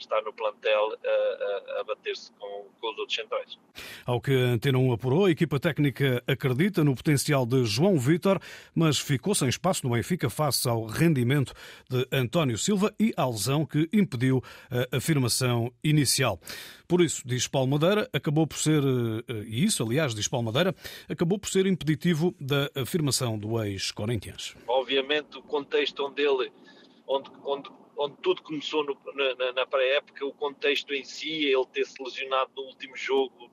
está 0.00 0.20
no 0.22 0.32
plantel 0.32 0.96
a, 1.04 1.08
a, 1.08 1.80
a 1.80 1.84
bater-se 1.84 2.32
com, 2.32 2.66
com, 2.80 2.90
os 2.90 2.98
outros 2.98 3.14
centrais. 3.14 3.58
Ao 4.06 4.20
que 4.20 4.32
a 4.32 4.52
Antena 4.52 4.78
1 4.78 4.92
apurou, 4.92 5.26
a 5.26 5.30
equipa 5.30 5.58
técnica 5.60 6.22
acredita 6.26 6.84
no 6.84 6.94
potencial 6.94 7.44
de 7.44 7.64
João 7.64 7.98
Vitor, 7.98 8.40
mas 8.74 8.98
ficou 8.98 9.34
sem 9.34 9.48
espaço 9.48 9.86
no 9.86 9.94
Benfica 9.94 10.30
face 10.30 10.68
ao 10.68 10.84
rendimento 10.84 11.52
de 11.88 12.06
António 12.12 12.58
Silva 12.58 12.94
e 12.98 13.12
à 13.16 13.26
lesão 13.26 13.66
que 13.66 13.88
impediu 13.92 14.42
a 14.70 14.96
afirmação 14.96 15.72
inicial. 15.82 16.40
Por 16.88 17.02
isso, 17.02 17.22
diz 17.26 17.46
Paulo 17.46 17.68
Madeira, 17.68 18.08
acabou 18.14 18.46
por 18.46 18.56
ser, 18.56 18.82
eh, 18.82 19.44
e 19.46 19.62
isso, 19.62 19.82
aliás, 19.82 20.14
diz 20.14 20.26
Paulo 20.26 20.46
Madeira, 20.46 20.74
acabou 21.06 21.38
por 21.38 21.50
ser 21.50 21.66
impeditivo 21.66 22.34
da 22.40 22.70
afirmação 22.74 23.38
do 23.38 23.62
ex-Corinthians. 23.62 24.56
Obviamente, 24.66 25.36
o 25.36 25.42
contexto 25.42 26.06
onde 26.06 26.22
ele, 26.22 26.50
onde, 27.06 27.30
onde 27.44 27.70
onde 27.98 28.16
tudo 28.18 28.42
começou 28.42 28.84
no, 28.84 28.96
na, 29.36 29.52
na 29.52 29.66
pré-época, 29.66 30.24
o 30.24 30.32
contexto 30.32 30.94
em 30.94 31.04
si, 31.04 31.44
ele 31.46 31.66
ter 31.66 31.84
se 31.84 32.00
lesionado 32.00 32.52
no 32.56 32.62
último 32.62 32.96
jogo 32.96 33.50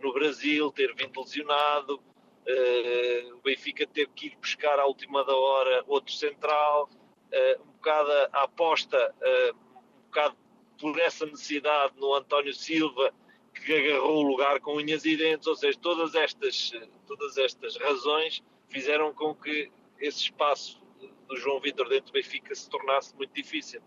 no 0.00 0.12
Brasil, 0.12 0.70
ter 0.70 0.94
vindo 0.94 1.20
lesionado, 1.20 1.96
uh, 1.96 3.34
o 3.34 3.42
Benfica 3.42 3.84
ter 3.86 4.08
que 4.10 4.28
ir 4.28 4.36
buscar 4.36 4.78
à 4.78 4.86
última 4.86 5.24
da 5.24 5.34
hora 5.34 5.84
outro 5.88 6.14
central, 6.14 6.88
uh, 6.88 7.62
um 7.62 7.72
bocado 7.72 8.10
a 8.32 8.44
aposta, 8.44 9.14
uh, 9.20 9.56
um 9.76 10.02
bocado 10.06 10.36
por 10.80 10.96
essa 11.00 11.26
necessidade 11.26 11.94
no 11.98 12.14
António 12.14 12.54
Silva, 12.54 13.12
que 13.52 13.74
agarrou 13.74 14.18
o 14.18 14.28
lugar 14.28 14.60
com 14.60 14.76
unhas 14.76 15.04
e 15.04 15.16
dentes, 15.16 15.48
ou 15.48 15.56
seja, 15.56 15.76
todas 15.82 16.14
estas, 16.14 16.70
todas 17.04 17.36
estas 17.36 17.76
razões 17.76 18.44
fizeram 18.68 19.12
com 19.12 19.34
que 19.34 19.72
esse 19.98 20.22
espaço 20.22 20.77
do 21.28 21.36
João 21.36 21.60
Vitor 21.60 21.88
dentro 21.88 22.06
do 22.06 22.12
Benfica 22.12 22.54
se 22.54 22.68
tornasse 22.70 23.14
muito 23.14 23.34
difícil. 23.34 23.80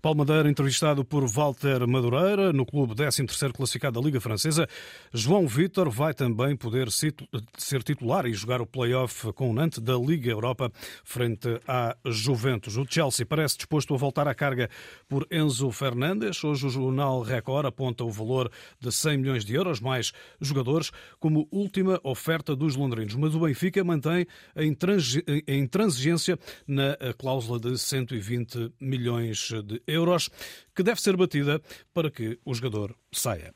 Paulo 0.00 0.18
Madeira, 0.18 0.50
entrevistado 0.50 1.04
por 1.04 1.26
Walter 1.26 1.86
Madureira, 1.86 2.52
no 2.52 2.66
clube 2.66 2.94
13º 2.94 3.52
classificado 3.52 3.98
da 3.98 4.04
Liga 4.04 4.20
Francesa. 4.20 4.68
João 5.12 5.46
Vitor 5.48 5.88
vai 5.88 6.12
também 6.12 6.54
poder 6.54 6.90
ser 6.90 7.82
titular 7.82 8.26
e 8.26 8.34
jogar 8.34 8.60
o 8.60 8.66
play-off 8.66 9.32
com 9.32 9.50
o 9.50 9.54
Nantes 9.54 9.78
da 9.78 9.94
Liga 9.94 10.30
Europa 10.30 10.70
frente 11.02 11.48
à 11.66 11.96
Juventus. 12.04 12.76
O 12.76 12.84
Chelsea 12.86 13.24
parece 13.24 13.56
disposto 13.56 13.94
a 13.94 13.96
voltar 13.96 14.28
à 14.28 14.34
carga 14.34 14.68
por 15.08 15.26
Enzo 15.30 15.70
Fernandes. 15.70 16.44
Hoje 16.44 16.66
o 16.66 16.70
jornal 16.70 17.22
Record 17.22 17.66
aponta 17.66 18.04
o 18.04 18.10
valor 18.10 18.50
de 18.78 18.92
100 18.92 19.16
milhões 19.18 19.44
de 19.44 19.54
euros, 19.54 19.80
mais 19.80 20.12
jogadores, 20.40 20.90
como 21.18 21.48
última 21.50 21.98
oferta 22.02 22.54
dos 22.54 22.76
londrinos. 22.76 23.14
Mas 23.14 23.34
o 23.34 23.40
Benfica 23.40 23.82
mantém 23.82 24.26
a 24.54 25.52
intransigência 25.52 26.38
na 26.66 26.81
na 26.82 27.14
cláusula 27.14 27.60
de 27.60 27.78
120 27.78 28.72
milhões 28.80 29.50
de 29.64 29.80
euros, 29.86 30.28
que 30.74 30.82
deve 30.82 31.00
ser 31.00 31.16
batida 31.16 31.60
para 31.94 32.10
que 32.10 32.38
o 32.44 32.54
jogador 32.54 32.96
saia. 33.12 33.54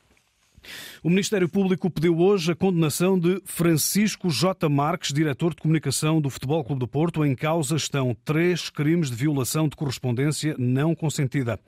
O 1.03 1.09
Ministério 1.09 1.47
Público 1.47 1.89
pediu 1.89 2.19
hoje 2.19 2.51
a 2.51 2.55
condenação 2.55 3.19
de 3.19 3.41
Francisco 3.45 4.29
J. 4.29 4.67
Marques, 4.69 5.13
diretor 5.13 5.51
de 5.51 5.61
comunicação 5.61 6.19
do 6.19 6.29
Futebol 6.29 6.63
Clube 6.63 6.79
do 6.79 6.87
Porto. 6.87 7.25
Em 7.25 7.35
causa 7.35 7.75
estão 7.75 8.15
três 8.25 8.69
crimes 8.69 9.09
de 9.09 9.15
violação 9.15 9.67
de 9.67 9.75
correspondência 9.75 10.55
não 10.57 10.95
consentida. 10.95 11.59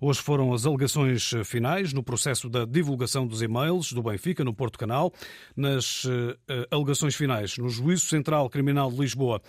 Hoje 0.00 0.20
foram 0.20 0.52
as 0.52 0.66
alegações 0.66 1.32
finais 1.44 1.92
no 1.92 2.02
processo 2.02 2.48
da 2.48 2.64
divulgação 2.64 3.26
dos 3.26 3.42
e-mails 3.42 3.92
do 3.92 4.02
Benfica 4.02 4.42
no 4.42 4.54
Porto 4.54 4.78
Canal. 4.78 5.12
Nas 5.56 6.04
uh, 6.04 6.36
alegações 6.70 7.14
finais, 7.14 7.58
no 7.58 7.68
Juízo 7.68 8.06
Central 8.06 8.48
Criminal 8.48 8.90
de 8.90 8.98
Lisboa, 8.98 9.42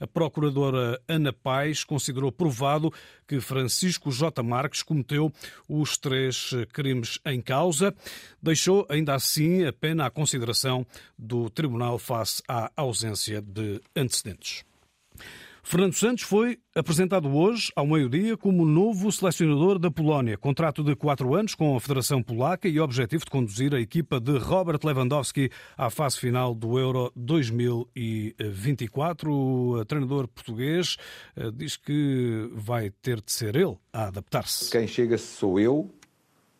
a 0.00 0.06
procuradora 0.06 1.00
Ana 1.08 1.32
Pais 1.32 1.84
considerou 1.84 2.30
provado 2.32 2.92
que 3.26 3.40
Francisco 3.40 4.10
J. 4.10 4.42
Marques 4.42 4.82
cometeu 4.82 5.32
os 5.68 5.98
três 5.98 6.52
crimes 6.72 7.18
em 7.26 7.40
causa 7.40 7.94
deixou 8.48 8.84
ainda 8.88 9.14
assim 9.14 9.66
a 9.66 9.72
pena 9.72 10.06
à 10.06 10.10
consideração 10.10 10.86
do 11.18 11.50
Tribunal 11.50 11.98
face 11.98 12.42
à 12.48 12.70
ausência 12.74 13.42
de 13.42 13.78
antecedentes. 13.94 14.64
Fernando 15.62 15.92
Santos 15.92 16.24
foi 16.24 16.58
apresentado 16.74 17.28
hoje, 17.28 17.70
ao 17.76 17.86
meio-dia, 17.86 18.38
como 18.38 18.64
novo 18.64 19.12
selecionador 19.12 19.78
da 19.78 19.90
Polónia. 19.90 20.38
Contrato 20.38 20.82
de 20.82 20.96
quatro 20.96 21.34
anos 21.34 21.54
com 21.54 21.76
a 21.76 21.80
Federação 21.80 22.22
Polaca 22.22 22.66
e 22.66 22.80
objetivo 22.80 23.26
de 23.26 23.30
conduzir 23.30 23.74
a 23.74 23.80
equipa 23.80 24.18
de 24.18 24.38
Robert 24.38 24.80
Lewandowski 24.82 25.50
à 25.76 25.90
fase 25.90 26.18
final 26.18 26.54
do 26.54 26.78
Euro 26.78 27.12
2024. 27.14 29.30
O 29.30 29.84
treinador 29.84 30.26
português 30.26 30.96
eh, 31.36 31.50
diz 31.52 31.76
que 31.76 32.48
vai 32.54 32.88
ter 33.02 33.20
de 33.20 33.30
ser 33.30 33.54
ele 33.54 33.76
a 33.92 34.06
adaptar-se. 34.06 34.70
Quem 34.70 34.86
chega 34.86 35.18
sou 35.18 35.60
eu, 35.60 35.90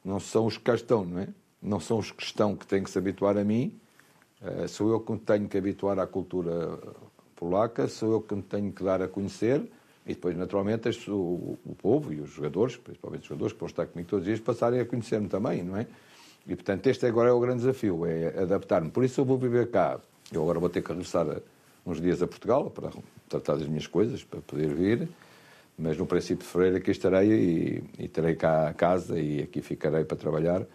não 0.04 0.20
são 0.20 0.44
os 0.44 0.58
que 0.58 0.64
cá 0.64 0.74
estão, 0.74 1.06
não 1.06 1.20
é? 1.20 1.28
Não 1.62 1.80
são 1.80 1.98
os 1.98 2.10
que 2.10 2.22
estão 2.22 2.56
que 2.56 2.66
têm 2.66 2.82
que 2.82 2.90
se 2.90 2.98
habituar 2.98 3.36
a 3.36 3.44
mim, 3.44 3.78
uh, 4.42 4.68
sou 4.68 4.90
eu 4.90 5.00
que 5.00 5.16
tenho 5.18 5.48
que 5.48 5.58
habituar 5.58 5.98
à 5.98 6.06
cultura 6.06 6.78
polaca, 7.36 7.86
sou 7.88 8.12
eu 8.12 8.20
que 8.20 8.34
tenho 8.42 8.72
que 8.72 8.82
dar 8.82 9.02
a 9.02 9.08
conhecer 9.08 9.62
e 10.06 10.14
depois, 10.14 10.36
naturalmente, 10.36 10.88
o, 11.10 11.58
o, 11.66 11.74
povo 11.74 12.12
e 12.12 12.20
os 12.20 12.30
jogadores, 12.30 12.76
principalmente 12.76 13.22
os 13.22 13.28
jogadores 13.28 13.52
que 13.52 13.60
vão 13.60 13.66
estar 13.66 13.86
comigo 13.86 14.08
todos 14.08 14.22
os 14.22 14.26
dias, 14.26 14.40
passarem 14.40 14.80
a 14.80 14.86
conhecer-me 14.86 15.28
também, 15.28 15.62
não 15.62 15.76
é? 15.76 15.86
E, 16.46 16.54
portanto, 16.56 16.86
este 16.86 17.04
agora 17.04 17.28
é 17.28 17.32
o 17.32 17.38
grande 17.38 17.58
desafio, 17.58 18.06
é 18.06 18.28
adaptar-me. 18.40 18.90
Por 18.90 19.04
isso 19.04 19.20
eu 19.20 19.24
vou 19.26 19.36
viver 19.36 19.70
cá. 19.70 20.00
Eu 20.32 20.42
agora 20.42 20.58
vou 20.58 20.70
ter 20.70 20.80
que 20.80 20.88
regressar 20.88 21.26
uns 21.84 22.00
dias 22.00 22.22
a 22.22 22.26
Portugal 22.26 22.70
para 22.70 22.90
tratar 23.28 23.56
das 23.56 23.68
minhas 23.68 23.86
coisas, 23.86 24.24
para 24.24 24.40
poder 24.40 24.72
vir 24.74 25.08
mas 25.78 25.96
no 25.96 26.06
princípio 26.06 26.44
de 26.44 26.50
fevereiro 26.50 26.78
aqui 26.78 26.90
estarei 26.90 27.30
e, 27.30 28.04
e 28.04 28.08
terei 28.08 28.34
cá 28.34 28.68
a 28.68 28.74
casa 28.74 29.18
e 29.18 29.42
aqui 29.42 29.62
ficarei 29.62 30.04
para 30.04 30.16
trabalhar 30.16 30.66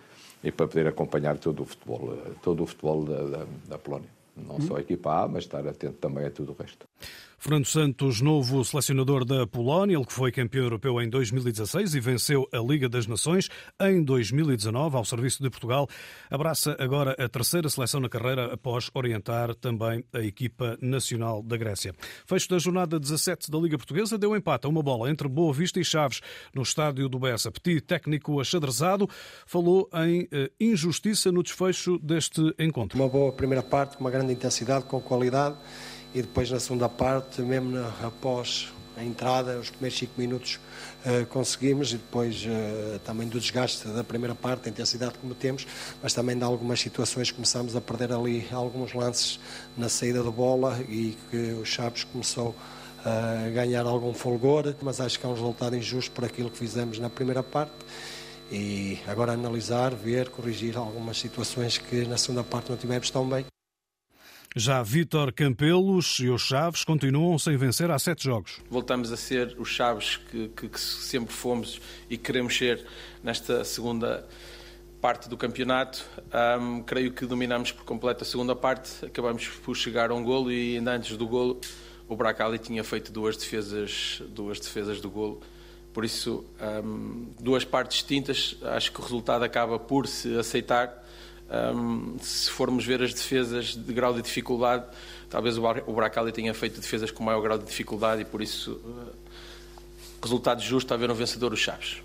e 0.44 0.52
para 0.52 0.68
poder 0.68 0.88
acompanhar 0.88 1.38
todo 1.38 1.64
o 1.64 1.66
futebol, 1.66 2.18
todo 2.42 2.64
o 2.64 2.66
futebol 2.66 3.04
da, 3.04 3.24
da, 3.24 3.46
da 3.70 3.78
Polónia. 3.78 4.10
Não 4.36 4.60
só 4.60 4.78
a 4.78 4.82
equipa 4.82 5.24
A, 5.24 5.28
mas 5.28 5.44
estar 5.44 5.66
atento 5.68 5.94
também 5.94 6.26
a 6.26 6.32
tudo 6.32 6.54
o 6.54 6.62
resto. 6.62 6.88
Fernando 7.44 7.66
Santos, 7.66 8.22
novo 8.22 8.64
selecionador 8.64 9.26
da 9.26 9.46
Polónia, 9.46 9.98
ele 9.98 10.06
que 10.06 10.14
foi 10.14 10.32
campeão 10.32 10.64
europeu 10.64 11.02
em 11.02 11.10
2016 11.10 11.94
e 11.94 12.00
venceu 12.00 12.48
a 12.54 12.58
Liga 12.60 12.88
das 12.88 13.06
Nações 13.06 13.50
em 13.82 14.02
2019 14.02 14.96
ao 14.96 15.04
serviço 15.04 15.44
de 15.44 15.50
Portugal, 15.50 15.86
abraça 16.32 16.74
agora 16.80 17.14
a 17.20 17.28
terceira 17.28 17.68
seleção 17.68 18.00
na 18.00 18.08
carreira 18.08 18.54
após 18.54 18.90
orientar 18.94 19.54
também 19.56 20.06
a 20.14 20.22
equipa 20.22 20.78
nacional 20.82 21.44
da 21.44 21.58
Grécia. 21.58 21.94
Fecho 22.26 22.48
da 22.48 22.60
jornada 22.60 22.98
17 22.98 23.52
da 23.52 23.58
Liga 23.58 23.78
Portuguesa 23.78 24.18
deu 24.18 24.34
empate 24.38 24.66
a 24.66 24.70
uma 24.70 24.82
bola 24.82 25.12
entre 25.12 25.28
Boa 25.28 25.52
Vista 25.52 25.82
e 25.82 25.84
Chaves 25.84 26.22
no 26.56 26.62
estádio 26.62 27.10
do 27.10 27.20
Bessa. 27.20 27.52
Petit, 27.52 27.82
técnico 27.82 28.40
achadrezado, 28.40 29.06
falou 29.46 29.90
em 30.06 30.30
eh, 30.32 30.50
injustiça 30.62 31.30
no 31.30 31.44
desfecho 31.44 32.00
deste 32.00 32.56
encontro. 32.58 32.98
Uma 32.98 33.10
boa 33.10 33.34
primeira 33.34 33.62
parte, 33.62 33.98
com 33.98 34.06
uma 34.06 34.12
grande 34.12 34.32
intensidade, 34.32 34.86
com 34.86 35.02
qualidade 35.02 35.58
e 36.14 36.22
depois 36.22 36.50
na 36.52 36.60
segunda 36.60 36.88
parte, 36.88 37.42
mesmo 37.42 37.72
na, 37.72 37.88
após 38.04 38.72
a 38.96 39.04
entrada, 39.04 39.58
os 39.58 39.70
primeiros 39.70 39.98
5 39.98 40.14
minutos 40.18 40.60
uh, 41.06 41.26
conseguimos. 41.28 41.92
E 41.92 41.98
depois 41.98 42.46
uh, 42.46 43.00
também 43.00 43.28
do 43.28 43.40
desgaste 43.40 43.88
da 43.88 44.04
primeira 44.04 44.36
parte, 44.36 44.64
da 44.64 44.70
intensidade 44.70 45.14
que 45.18 45.26
metemos, 45.26 45.66
mas 46.02 46.14
também 46.14 46.38
de 46.38 46.44
algumas 46.44 46.80
situações 46.80 47.32
começámos 47.32 47.76
a 47.76 47.82
perder 47.82 48.12
ali 48.12 48.48
alguns 48.52 48.94
lances 48.94 49.40
na 49.78 49.90
saída 49.90 50.24
da 50.24 50.32
bola 50.32 50.80
e 50.88 51.18
que 51.30 51.54
o 51.54 51.66
Chaves 51.66 52.04
começou 52.04 52.56
a 53.04 53.50
ganhar 53.50 53.86
algum 53.86 54.14
folgor, 54.14 54.74
mas 54.82 55.02
acho 55.02 55.20
que 55.20 55.26
é 55.26 55.30
um 55.30 55.34
resultado 55.34 55.76
injusto 55.76 56.12
por 56.12 56.24
aquilo 56.24 56.50
que 56.50 56.58
fizemos 56.58 57.00
na 57.00 57.10
primeira 57.10 57.44
parte. 57.44 57.74
E 58.52 59.00
agora 59.08 59.34
analisar, 59.34 59.94
ver, 59.96 60.30
corrigir 60.30 60.78
algumas 60.78 61.18
situações 61.18 61.78
que 61.78 62.06
na 62.06 62.18
segunda 62.18 62.44
parte 62.44 62.70
não 62.70 62.78
tivemos 62.78 63.10
tão 63.10 63.28
bem. 63.28 63.53
Já 64.56 64.84
Vítor 64.84 65.34
Campelos 65.34 66.20
e 66.20 66.30
os 66.30 66.44
Chaves 66.44 66.84
continuam 66.84 67.40
sem 67.40 67.58
vencer 67.58 67.90
há 67.90 67.98
sete 67.98 68.26
jogos. 68.26 68.62
Voltamos 68.70 69.12
a 69.12 69.18
ser 69.18 69.56
os 69.58 69.68
Chaves 69.68 70.18
que, 70.18 70.48
que, 70.50 70.70
que 70.70 70.80
sempre 70.80 71.34
fomos 71.34 71.82
e 72.08 72.18
queremos 72.18 72.56
ser 72.56 72.86
nesta 73.24 73.64
segunda 73.64 74.24
parte 75.02 75.28
do 75.28 75.36
campeonato. 75.36 76.06
Um, 76.62 76.84
creio 76.84 77.12
que 77.12 77.26
dominamos 77.26 77.72
por 77.72 77.84
completo 77.84 78.24
a 78.24 78.28
segunda 78.28 78.56
parte, 78.56 79.04
acabamos 79.04 79.48
por 79.48 79.76
chegar 79.76 80.12
a 80.12 80.14
um 80.14 80.24
golo 80.24 80.52
e 80.52 80.78
ainda 80.78 80.92
antes 80.92 81.18
do 81.18 81.28
golo 81.28 81.60
o 82.08 82.16
Bracali 82.16 82.60
tinha 82.60 82.84
feito 82.84 83.12
duas 83.12 83.36
defesas, 83.36 84.22
duas 84.30 84.60
defesas 84.60 85.02
do 85.02 85.10
golo. 85.10 85.42
Por 85.92 86.06
isso, 86.06 86.46
um, 86.84 87.28
duas 87.40 87.66
partes 87.66 87.98
distintas, 87.98 88.56
acho 88.62 88.92
que 88.92 89.00
o 89.00 89.04
resultado 89.04 89.44
acaba 89.44 89.80
por 89.80 90.08
se 90.08 90.38
aceitar 90.38 91.04
um, 91.50 92.18
se 92.20 92.50
formos 92.50 92.86
ver 92.86 93.02
as 93.02 93.14
defesas 93.14 93.76
de 93.76 93.94
grau 93.94 94.14
de 94.14 94.22
dificuldade, 94.22 94.86
talvez 95.30 95.58
o 95.58 95.94
Bracali 95.94 96.32
tenha 96.32 96.54
feito 96.54 96.80
defesas 96.80 97.12
com 97.12 97.24
maior 97.24 97.42
grau 97.42 97.58
de 97.58 97.66
dificuldade 97.66 98.22
e 98.22 98.26
por 98.26 98.42
isso 98.42 98.74
uh, 98.74 99.14
resultado 100.22 100.62
justo 100.62 100.94
haver 100.94 101.12
um 101.12 101.16
vencedor 101.16 101.54
os 101.54 101.60
Chaves. 101.60 102.02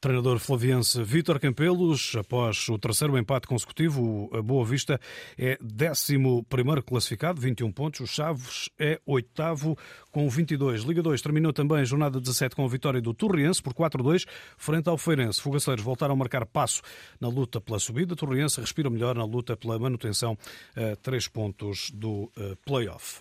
Treinador 0.00 0.38
flaviense 0.38 1.02
Vítor 1.02 1.38
Campelos, 1.38 2.14
após 2.16 2.68
o 2.68 2.78
terceiro 2.78 3.16
empate 3.18 3.46
consecutivo, 3.46 4.30
a 4.32 4.42
Boa 4.42 4.64
Vista 4.64 5.00
é 5.38 5.58
11 5.62 6.82
classificado, 6.86 7.40
21 7.40 7.72
pontos. 7.72 8.00
O 8.00 8.06
Chaves 8.06 8.68
é 8.78 9.00
oitavo 9.06 9.76
com 10.10 10.28
22. 10.28 10.82
Liga 10.82 11.02
2 11.02 11.20
terminou 11.22 11.52
também 11.52 11.78
a 11.78 11.84
jornada 11.84 12.20
17 12.20 12.54
com 12.56 12.64
a 12.64 12.68
vitória 12.68 13.00
do 13.00 13.14
Torriense 13.14 13.62
por 13.62 13.74
4-2 13.74 14.26
frente 14.56 14.88
ao 14.88 14.98
Feirense. 14.98 15.40
Fogaceiros 15.40 15.84
voltaram 15.84 16.14
a 16.14 16.16
marcar 16.16 16.46
passo 16.46 16.82
na 17.20 17.28
luta 17.28 17.60
pela 17.60 17.78
subida. 17.78 18.14
Torriense 18.14 18.60
respira 18.60 18.90
melhor 18.90 19.14
na 19.14 19.24
luta 19.24 19.56
pela 19.56 19.78
manutenção 19.78 20.36
a 20.76 20.96
três 20.96 21.28
pontos 21.28 21.90
do 21.92 22.30
eh, 22.36 22.56
play-off. 22.64 23.20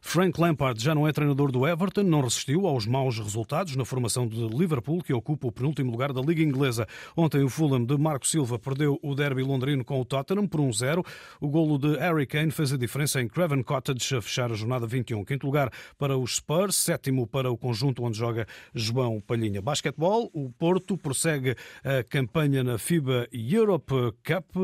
Frank 0.00 0.40
Lampard 0.40 0.82
já 0.82 0.94
não 0.94 1.06
é 1.06 1.12
treinador 1.12 1.50
do 1.50 1.66
Everton, 1.66 2.02
não 2.02 2.20
resistiu 2.20 2.66
aos 2.66 2.86
maus 2.86 3.18
resultados 3.18 3.76
na 3.76 3.84
formação 3.84 4.26
de 4.26 4.46
Liverpool, 4.48 5.02
que 5.02 5.12
ocupa 5.12 5.48
o 5.48 5.52
penúltimo 5.52 5.90
lugar 5.90 6.12
da 6.12 6.20
Liga 6.20 6.42
Inglesa. 6.42 6.86
Ontem 7.16 7.42
o 7.42 7.48
Fulham 7.48 7.84
de 7.84 7.96
Marco 7.96 8.26
Silva 8.26 8.58
perdeu 8.58 8.98
o 9.02 9.14
derby 9.14 9.42
londrino 9.42 9.84
com 9.84 10.00
o 10.00 10.04
Tottenham 10.04 10.46
por 10.46 10.60
1-0. 10.60 11.04
O 11.40 11.48
golo 11.48 11.78
de 11.78 11.96
Harry 11.98 12.26
Kane 12.26 12.50
fez 12.50 12.72
a 12.72 12.76
diferença 12.76 13.20
em 13.20 13.28
Craven 13.28 13.62
Cottage 13.62 14.16
a 14.16 14.22
fechar 14.22 14.50
a 14.50 14.54
jornada 14.54 14.86
21. 14.86 15.24
Quinto 15.24 15.46
lugar 15.46 15.70
para 15.98 16.16
os 16.16 16.36
Spurs, 16.36 16.76
sétimo 16.76 17.26
para 17.26 17.50
o 17.50 17.56
conjunto 17.56 18.04
onde 18.04 18.18
joga 18.18 18.46
João 18.74 19.20
Palhinha. 19.20 19.60
Basquetebol, 19.60 20.30
o 20.32 20.50
Porto 20.50 20.96
prossegue 20.96 21.56
a 21.84 22.02
campanha 22.04 22.62
na 22.62 22.78
FIBA 22.78 23.28
Europe 23.32 23.94
Cup, 24.24 24.56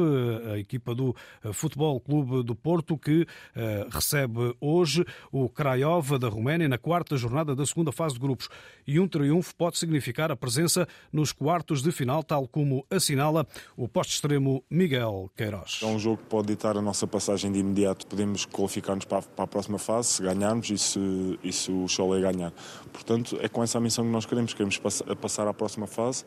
a 0.52 0.58
equipa 0.58 0.94
do 0.94 1.14
Futebol 1.52 2.00
Clube 2.00 2.42
do 2.42 2.54
Porto 2.54 2.96
que 2.96 3.26
eh, 3.54 3.86
recebe 3.90 4.54
hoje 4.60 5.04
o 5.34 5.48
Craiova 5.48 6.16
da 6.16 6.28
Roménia 6.28 6.68
na 6.68 6.78
quarta 6.78 7.16
jornada 7.16 7.56
da 7.56 7.66
segunda 7.66 7.90
fase 7.90 8.14
de 8.14 8.20
grupos. 8.20 8.48
E 8.86 9.00
um 9.00 9.08
triunfo 9.08 9.52
pode 9.56 9.76
significar 9.78 10.30
a 10.30 10.36
presença 10.36 10.86
nos 11.12 11.32
quartos 11.32 11.82
de 11.82 11.90
final, 11.90 12.22
tal 12.22 12.46
como 12.46 12.86
assinala 12.88 13.44
o 13.76 13.88
posto-extremo 13.88 14.62
Miguel 14.70 15.28
Queiroz. 15.36 15.80
É 15.82 15.86
um 15.86 15.98
jogo 15.98 16.18
que 16.18 16.28
pode 16.28 16.46
ditar 16.46 16.76
a 16.76 16.80
nossa 16.80 17.04
passagem 17.04 17.50
de 17.50 17.58
imediato. 17.58 18.06
Podemos 18.06 18.46
qualificar-nos 18.46 19.06
para, 19.06 19.24
a 19.36 19.46
próxima 19.48 19.76
fase 19.76 20.10
se 20.10 20.22
ganharmos 20.22 20.70
e 20.70 20.78
se, 20.78 21.38
e 21.42 21.52
se 21.52 21.72
o 21.72 21.88
Cholet 21.88 22.22
ganhar. 22.22 22.52
Portanto, 22.92 23.36
é 23.40 23.48
com 23.48 23.60
essa 23.60 23.80
missão 23.80 24.04
que 24.04 24.12
nós 24.12 24.26
queremos. 24.26 24.54
Queremos 24.54 24.78
passar 25.20 25.48
à 25.48 25.52
próxima 25.52 25.88
fase 25.88 26.24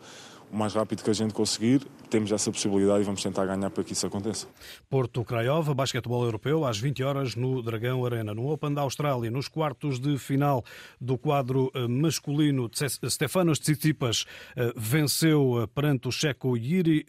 o 0.52 0.58
mais 0.58 0.74
rápido 0.74 1.04
que 1.04 1.10
a 1.10 1.14
gente 1.14 1.34
conseguir, 1.34 1.82
temos 2.10 2.32
essa 2.32 2.50
possibilidade 2.52 3.02
e 3.02 3.04
vamos 3.04 3.22
tentar 3.22 3.46
ganhar 3.46 3.70
para 3.70 3.84
que 3.84 3.94
isso 3.94 4.08
aconteça. 4.08 4.48
Porto 4.90 5.24
Craiova, 5.24 5.74
basquetebol 5.74 6.24
europeu, 6.24 6.66
às 6.66 6.80
20 6.80 7.04
horas 7.04 7.36
no 7.36 7.62
Dragão 7.62 8.06
Arena. 8.06 8.34
No 8.34 8.50
Open 8.50 8.74
da 8.74 8.82
Austrália, 8.82 9.30
nos 9.30 9.48
quartos 9.48 10.00
de 10.00 10.18
final 10.18 10.64
do 11.02 11.18
quadro 11.18 11.70
eh, 11.74 11.88
masculino, 11.88 12.70
Stefanos 13.10 13.60
Tsitsipas 13.60 14.26
eh, 14.56 14.72
venceu 14.76 15.64
eh, 15.64 15.68
perante 15.68 16.08
o 16.08 16.12
checo 16.12 16.56
Yiri 16.56 17.06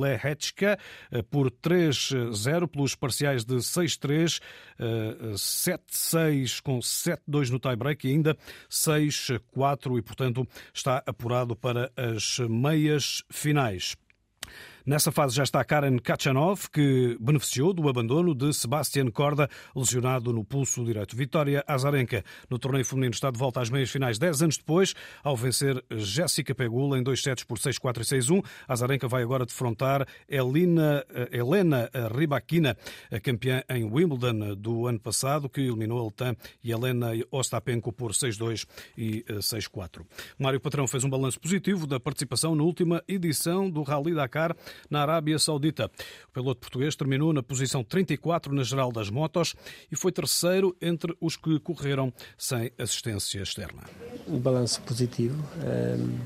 Lehechka 0.00 0.78
por 1.30 1.50
3-0 1.50 2.68
pelos 2.68 2.94
parciais 2.94 3.44
de 3.44 3.56
6-3, 3.56 4.40
7-6 5.34 6.60
com 6.62 6.78
7-2 6.78 7.50
no 7.50 7.58
tie-break 7.58 8.06
e 8.06 8.10
ainda 8.10 8.36
6-4 8.70 9.98
e, 9.98 10.02
portanto, 10.02 10.46
está 10.72 11.02
apurado 11.06 11.56
para 11.56 11.90
as 11.96 12.38
meias 12.48 12.81
meias 12.82 13.22
finais. 13.30 13.96
Nessa 14.84 15.12
fase 15.12 15.36
já 15.36 15.44
está 15.44 15.62
Karen 15.64 15.96
Kachanov, 15.98 16.68
que 16.68 17.16
beneficiou 17.20 17.72
do 17.72 17.88
abandono 17.88 18.34
de 18.34 18.52
Sebastian 18.52 19.12
Korda, 19.12 19.48
lesionado 19.76 20.32
no 20.32 20.44
pulso 20.44 20.84
direito. 20.84 21.14
Vitória 21.14 21.62
Azarenka, 21.68 22.24
no 22.50 22.58
torneio 22.58 22.84
feminino, 22.84 23.12
está 23.12 23.30
de 23.30 23.38
volta 23.38 23.60
às 23.60 23.70
meias 23.70 23.90
finais 23.90 24.18
10 24.18 24.42
anos 24.42 24.56
depois, 24.58 24.92
ao 25.22 25.36
vencer 25.36 25.84
Jéssica 25.88 26.52
Pegula 26.52 26.98
em 26.98 27.02
dois 27.02 27.22
sets 27.22 27.44
por 27.44 27.58
6-4 27.58 27.98
e 27.98 28.04
6-1. 28.04 28.44
Azarenka 28.66 29.06
vai 29.06 29.22
agora 29.22 29.46
defrontar 29.46 30.04
Elina, 30.28 31.04
eh, 31.14 31.28
Helena 31.30 31.88
Rybakina, 32.12 32.76
a 33.10 33.20
campeã 33.20 33.62
em 33.68 33.84
Wimbledon 33.84 34.56
do 34.56 34.88
ano 34.88 34.98
passado, 34.98 35.48
que 35.48 35.60
eliminou 35.60 36.00
a 36.00 36.04
Letan 36.06 36.34
e 36.62 36.72
Helena 36.72 37.12
Ostapenko 37.30 37.92
por 37.92 38.12
6-2 38.12 38.66
e 38.98 39.24
6-4. 39.40 40.00
Eh, 40.00 40.04
Mário 40.40 40.60
Patrão 40.60 40.88
fez 40.88 41.04
um 41.04 41.10
balanço 41.10 41.38
positivo 41.38 41.86
da 41.86 42.00
participação 42.00 42.56
na 42.56 42.64
última 42.64 43.00
edição 43.06 43.70
do 43.70 43.84
Rally 43.84 44.12
Dakar 44.12 44.56
na 44.90 45.02
Arábia 45.02 45.38
Saudita. 45.38 45.90
O 46.28 46.32
piloto 46.32 46.60
português 46.60 46.96
terminou 46.96 47.32
na 47.32 47.42
posição 47.42 47.82
34 47.82 48.54
na 48.54 48.62
geral 48.62 48.92
das 48.92 49.10
motos 49.10 49.54
e 49.90 49.96
foi 49.96 50.12
terceiro 50.12 50.76
entre 50.80 51.16
os 51.20 51.36
que 51.36 51.58
correram 51.60 52.12
sem 52.36 52.70
assistência 52.78 53.40
externa. 53.40 53.82
Um 54.28 54.38
balanço 54.38 54.80
positivo. 54.82 55.42
Um, 55.64 56.18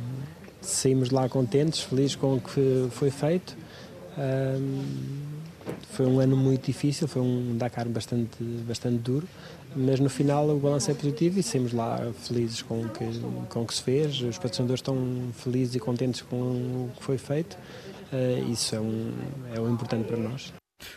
saímos 0.61 1.11
lá 1.11 1.28
contentes, 1.28 1.80
felizes 1.80 2.16
com 2.16 2.35
o 2.35 2.40
que 2.40 2.88
foi 2.90 3.11
feito. 3.11 3.56
Um, 4.18 5.37
foi 5.90 6.06
um 6.06 6.20
ano 6.20 6.37
muito 6.37 6.66
difícil, 6.66 7.09
foi 7.09 7.22
um 7.22 7.56
Dakar 7.56 7.88
bastante, 7.88 8.42
bastante 8.42 8.98
duro, 8.98 9.26
mas 9.74 9.98
no 9.98 10.09
final 10.09 10.48
o 10.48 10.59
balanço 10.59 10.90
é 10.90 10.94
positivo 10.94 11.40
e 11.40 11.42
saímos 11.42 11.72
lá 11.72 12.12
felizes 12.22 12.62
com 12.62 12.82
o 12.82 12.88
que, 12.88 13.04
com 13.48 13.62
o 13.62 13.66
que 13.66 13.74
se 13.74 13.82
fez. 13.82 14.20
Os 14.20 14.37
patrocinadores 14.37 14.80
estão 14.80 14.96
felizes 15.32 15.74
e 15.74 15.80
contentes 15.80 16.22
com 16.22 16.37
o 16.37 16.90
que 16.96 17.02
foi 17.02 17.18
feito. 17.18 17.56
Uh, 18.12 18.51
isso 18.51 18.75
é, 18.75 18.81
um, 18.81 19.12
é 19.55 19.61
um 19.61 19.73
importante 19.73 20.07
para 20.07 20.16
nós. 20.16 20.53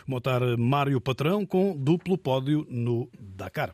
Motar 0.06 0.42
Mário 0.58 1.00
Patrão 1.00 1.46
com 1.46 1.74
duplo 1.76 2.18
pódio 2.18 2.66
no 2.68 3.08
Dakar. 3.18 3.70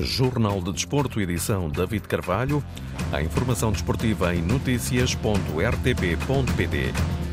Jornal 0.00 0.60
de 0.60 0.72
Desporto, 0.72 1.20
edição 1.20 1.68
David 1.68 2.08
Carvalho. 2.08 2.64
A 3.12 3.22
informação 3.22 3.70
desportiva 3.70 4.34
em 4.34 4.42
notícias.rtp.pt. 4.42 7.23